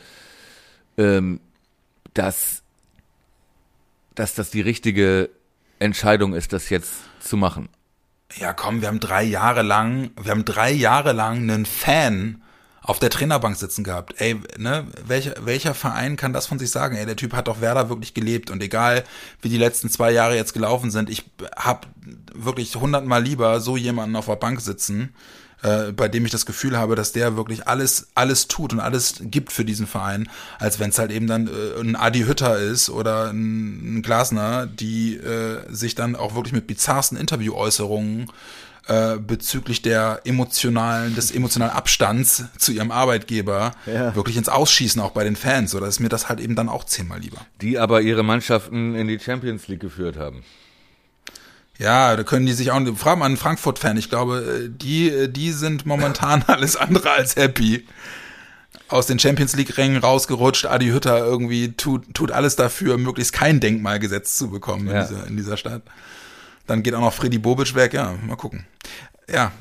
[0.97, 1.39] ähm,
[2.13, 2.61] dass,
[4.13, 5.30] dass das die richtige
[5.80, 7.70] Entscheidung ist, das jetzt zu machen.
[8.36, 12.41] Ja, komm, wir haben drei Jahre lang, wir haben drei Jahre lang einen Fan
[12.88, 14.16] auf der Trainerbank sitzen gehabt.
[14.18, 16.96] Ey, ne, welcher, welcher Verein kann das von sich sagen?
[16.96, 19.04] Ey, der Typ hat doch Werder wirklich gelebt und egal,
[19.42, 21.26] wie die letzten zwei Jahre jetzt gelaufen sind, ich
[21.56, 21.88] hab
[22.34, 25.14] wirklich hundertmal lieber so jemanden auf der Bank sitzen,
[25.64, 29.16] äh, bei dem ich das Gefühl habe, dass der wirklich alles, alles tut und alles
[29.20, 32.90] gibt für diesen Verein, als wenn es halt eben dann äh, ein Adi Hütter ist
[32.90, 38.32] oder ein, ein Glasner, die äh, sich dann auch wirklich mit bizarrsten Interviewäußerungen äh,
[39.20, 44.16] bezüglich der emotionalen, des emotionalen Abstands zu ihrem Arbeitgeber Ja.
[44.16, 45.76] wirklich ins Ausschießen auch bei den Fans.
[45.76, 47.38] Oder ist mir das halt eben dann auch zehnmal lieber.
[47.62, 50.44] Die aber ihre Mannschaften in die Champions League geführt haben.
[51.80, 55.28] Ja, da können die sich auch, frag mal einen Frankfurt-Fan, ich glaube, äh, die, äh,
[55.28, 57.86] die sind momentan alles andere als happy.
[58.90, 64.00] Aus den Champions League-Rängen rausgerutscht, Adi Hütter irgendwie tut, tut alles dafür, möglichst kein Denkmal
[64.00, 65.02] gesetzt zu bekommen Ja.
[65.02, 65.82] in, dieser, in dieser Stadt.
[66.68, 68.65] Dann geht auch noch Freddy Bobic weg, ja, mal gucken.
[69.30, 69.51] Ja,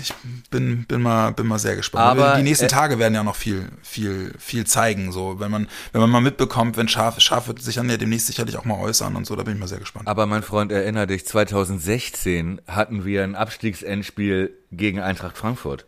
[0.00, 0.14] ich
[0.50, 2.04] bin, bin mal, bin mal sehr gespannt.
[2.04, 5.68] Aber, die nächsten äh, Tage werden ja noch viel, viel, viel zeigen, so, wenn man,
[5.92, 8.78] wenn man mal mitbekommt, wenn Schaf, Schaf wird sich dann ja demnächst sicherlich auch mal
[8.78, 10.08] äußern und so, da bin ich mal sehr gespannt.
[10.08, 15.86] Aber mein Freund, erinnere dich, 2016 hatten wir ein Abstiegsendspiel gegen Eintracht Frankfurt.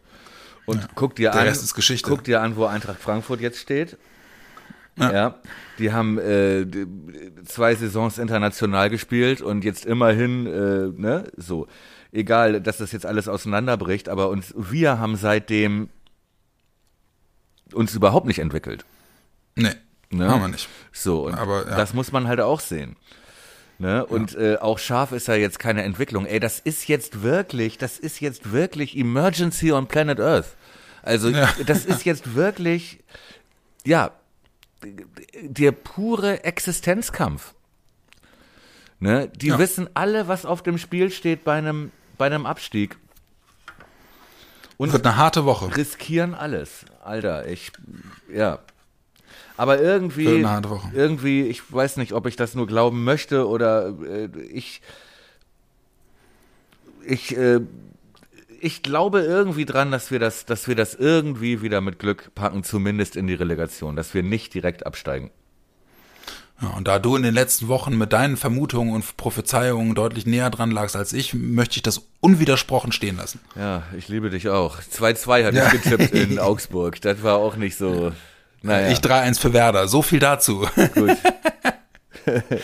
[0.67, 1.53] Und guck dir an,
[2.03, 3.97] guck dir an, wo Eintracht Frankfurt jetzt steht.
[5.01, 5.13] Ja.
[5.13, 5.35] Ja.
[5.79, 6.67] die haben äh,
[7.45, 11.67] zwei Saisons international gespielt und jetzt immerhin, äh, ne, so.
[12.13, 15.89] Egal, dass das jetzt alles auseinanderbricht, aber uns, wir haben seitdem
[17.73, 18.85] uns überhaupt nicht entwickelt.
[19.57, 19.75] Nee,
[20.13, 20.29] Ne?
[20.29, 20.69] haben wir nicht.
[20.93, 21.77] So, und Aber, ja.
[21.77, 22.97] das muss man halt auch sehen.
[23.79, 24.05] Ne?
[24.05, 26.27] Und äh, auch scharf ist ja jetzt keine Entwicklung.
[26.27, 30.57] Ey, das ist jetzt wirklich, das ist jetzt wirklich Emergency on Planet Earth.
[31.03, 31.49] Also Ja.
[31.65, 32.99] das ist jetzt wirklich,
[33.87, 34.11] ja,
[35.43, 37.55] der pure Existenzkampf.
[38.99, 39.29] Ne?
[39.37, 39.59] Die Ja.
[39.59, 42.97] wissen alle, was auf dem Spiel steht bei einem, bei einem Abstieg.
[44.77, 45.77] Und Wird eine harte Woche.
[45.77, 46.85] riskieren alles.
[47.05, 47.73] Alter, ich,
[48.33, 48.61] ja.
[49.57, 50.91] Aber irgendwie, eine harte Woche.
[50.95, 54.81] irgendwie, ich weiß nicht, ob ich das nur glauben möchte oder äh, ich,
[57.05, 57.61] ich, äh,
[58.61, 62.63] ich glaube irgendwie dran, dass wir das, dass wir das irgendwie wieder mit Glück packen,
[62.65, 65.31] zumindest in die Relegation, dass wir nicht direkt absteigen.
[66.63, 70.51] Ja, und da du in den letzten Wochen mit deinen Vermutungen und Prophezeiungen deutlich näher
[70.51, 73.41] dran lagst als ich, möchte ich das unwidersprochen stehen lassen.
[73.57, 74.79] Ja, ich liebe dich auch.
[74.79, 75.73] 2-2 hatte Ja.
[75.73, 77.01] ich getippt in Augsburg.
[77.01, 78.13] Das war auch nicht so,
[78.61, 79.89] naja, Ich 3-1 für Werder.
[79.89, 80.67] So viel dazu.
[80.95, 81.17] gut.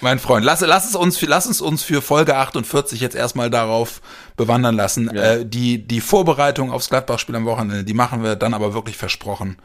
[0.00, 3.50] mein Freund, lass, lass es uns, für- lass es uns für Folge 48 jetzt erstmal
[3.50, 4.00] darauf
[4.36, 5.10] bewandern lassen.
[5.14, 5.22] Ja.
[5.34, 9.56] Äh, die, die Vorbereitung aufs Gladbach-Spiel am Wochenende, die machen wir dann aber wirklich versprochen.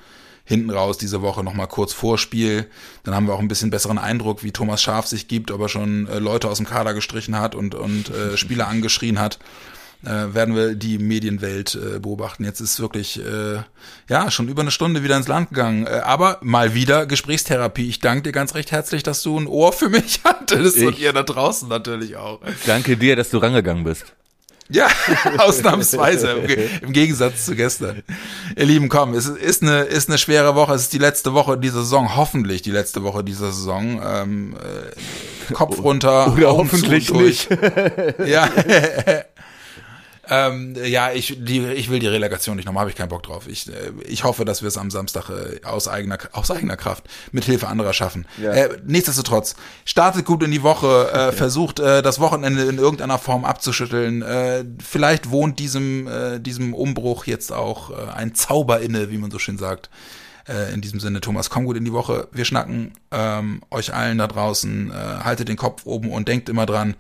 [0.46, 2.70] Hinten raus diese Woche nochmal kurz vor Spiel.
[3.04, 5.70] Dann haben wir auch ein bisschen besseren Eindruck, wie Thomas Schaf sich gibt, ob er
[5.70, 9.40] schon äh, Leute aus dem Kader gestrichen hat und, und äh, Spieler angeschrien hat.
[10.06, 12.44] Äh, werden wir die Medienwelt äh, beobachten.
[12.44, 13.62] Jetzt ist wirklich, äh,
[14.10, 15.88] ja, schon über eine Stunde wieder ins Land gegangen.
[15.88, 17.88] Äh, aber mal wieder Gesprächstherapie.
[17.88, 21.00] Ich danke dir ganz recht herzlich, dass du ein Ohr für mich hattest und Ich-
[21.02, 22.42] ihr da draußen natürlich auch.
[22.66, 24.06] Danke dir, dass du rangegangen bist.
[24.70, 24.88] Ja,
[25.38, 28.02] ausnahmsweise, im, Ge- im Gegensatz zu gestern.
[28.56, 31.58] Ihr Lieben, komm, es ist eine, ist eine schwere Woche, es ist die letzte Woche
[31.58, 34.02] dieser Saison, hoffentlich die letzte Woche dieser Saison.
[34.06, 34.56] Ähm,
[35.50, 37.48] äh, Kopf runter, Oder hoffentlich und durch.
[38.26, 38.50] Ja.
[40.30, 43.48] Ähm, ja, ich, die, ich will die Relegation nicht nochmal, habe ich keinen Bock drauf.
[43.48, 47.04] Ich, äh, ich hoffe, dass wir es am Samstag äh, aus, eigener, aus eigener Kraft,
[47.34, 48.26] mit Hilfe anderer schaffen.
[48.42, 48.52] Ja.
[48.52, 53.44] Äh, nichtsdestotrotz, startet gut in die Woche, äh, versucht äh, das Wochenende in irgendeiner Form
[53.44, 54.22] abzuschütteln.
[54.22, 59.30] Äh, vielleicht wohnt diesem, äh, diesem Umbruch jetzt auch äh, ein Zauber inne, wie man
[59.30, 59.90] so schön sagt.
[60.48, 62.30] Äh, in diesem Sinne, Thomas, komm gut in die Woche.
[62.32, 64.90] Wir schnacken ähm, euch allen da draußen.
[64.90, 66.96] Äh, haltet den Kopf oben und denkt immer dran.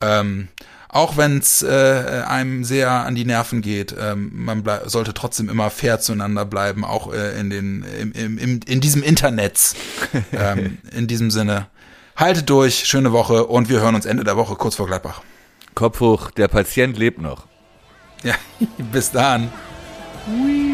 [0.00, 0.48] Ähm,
[0.96, 5.70] auch wenn es äh, einem sehr an die Nerven geht, ähm, man sollte trotzdem immer
[5.70, 9.74] fair zueinander bleiben, auch äh, in den im, im, im, in diesem Internet.
[10.32, 11.66] ähm, in diesem Sinne,
[12.16, 15.22] haltet durch, schöne Woche und wir hören uns Ende der Woche kurz vor Gladbach.
[15.74, 17.46] Kopf hoch, der Patient lebt noch.
[18.22, 18.34] Ja,
[18.92, 19.52] bis dann.
[20.26, 20.65] Hui.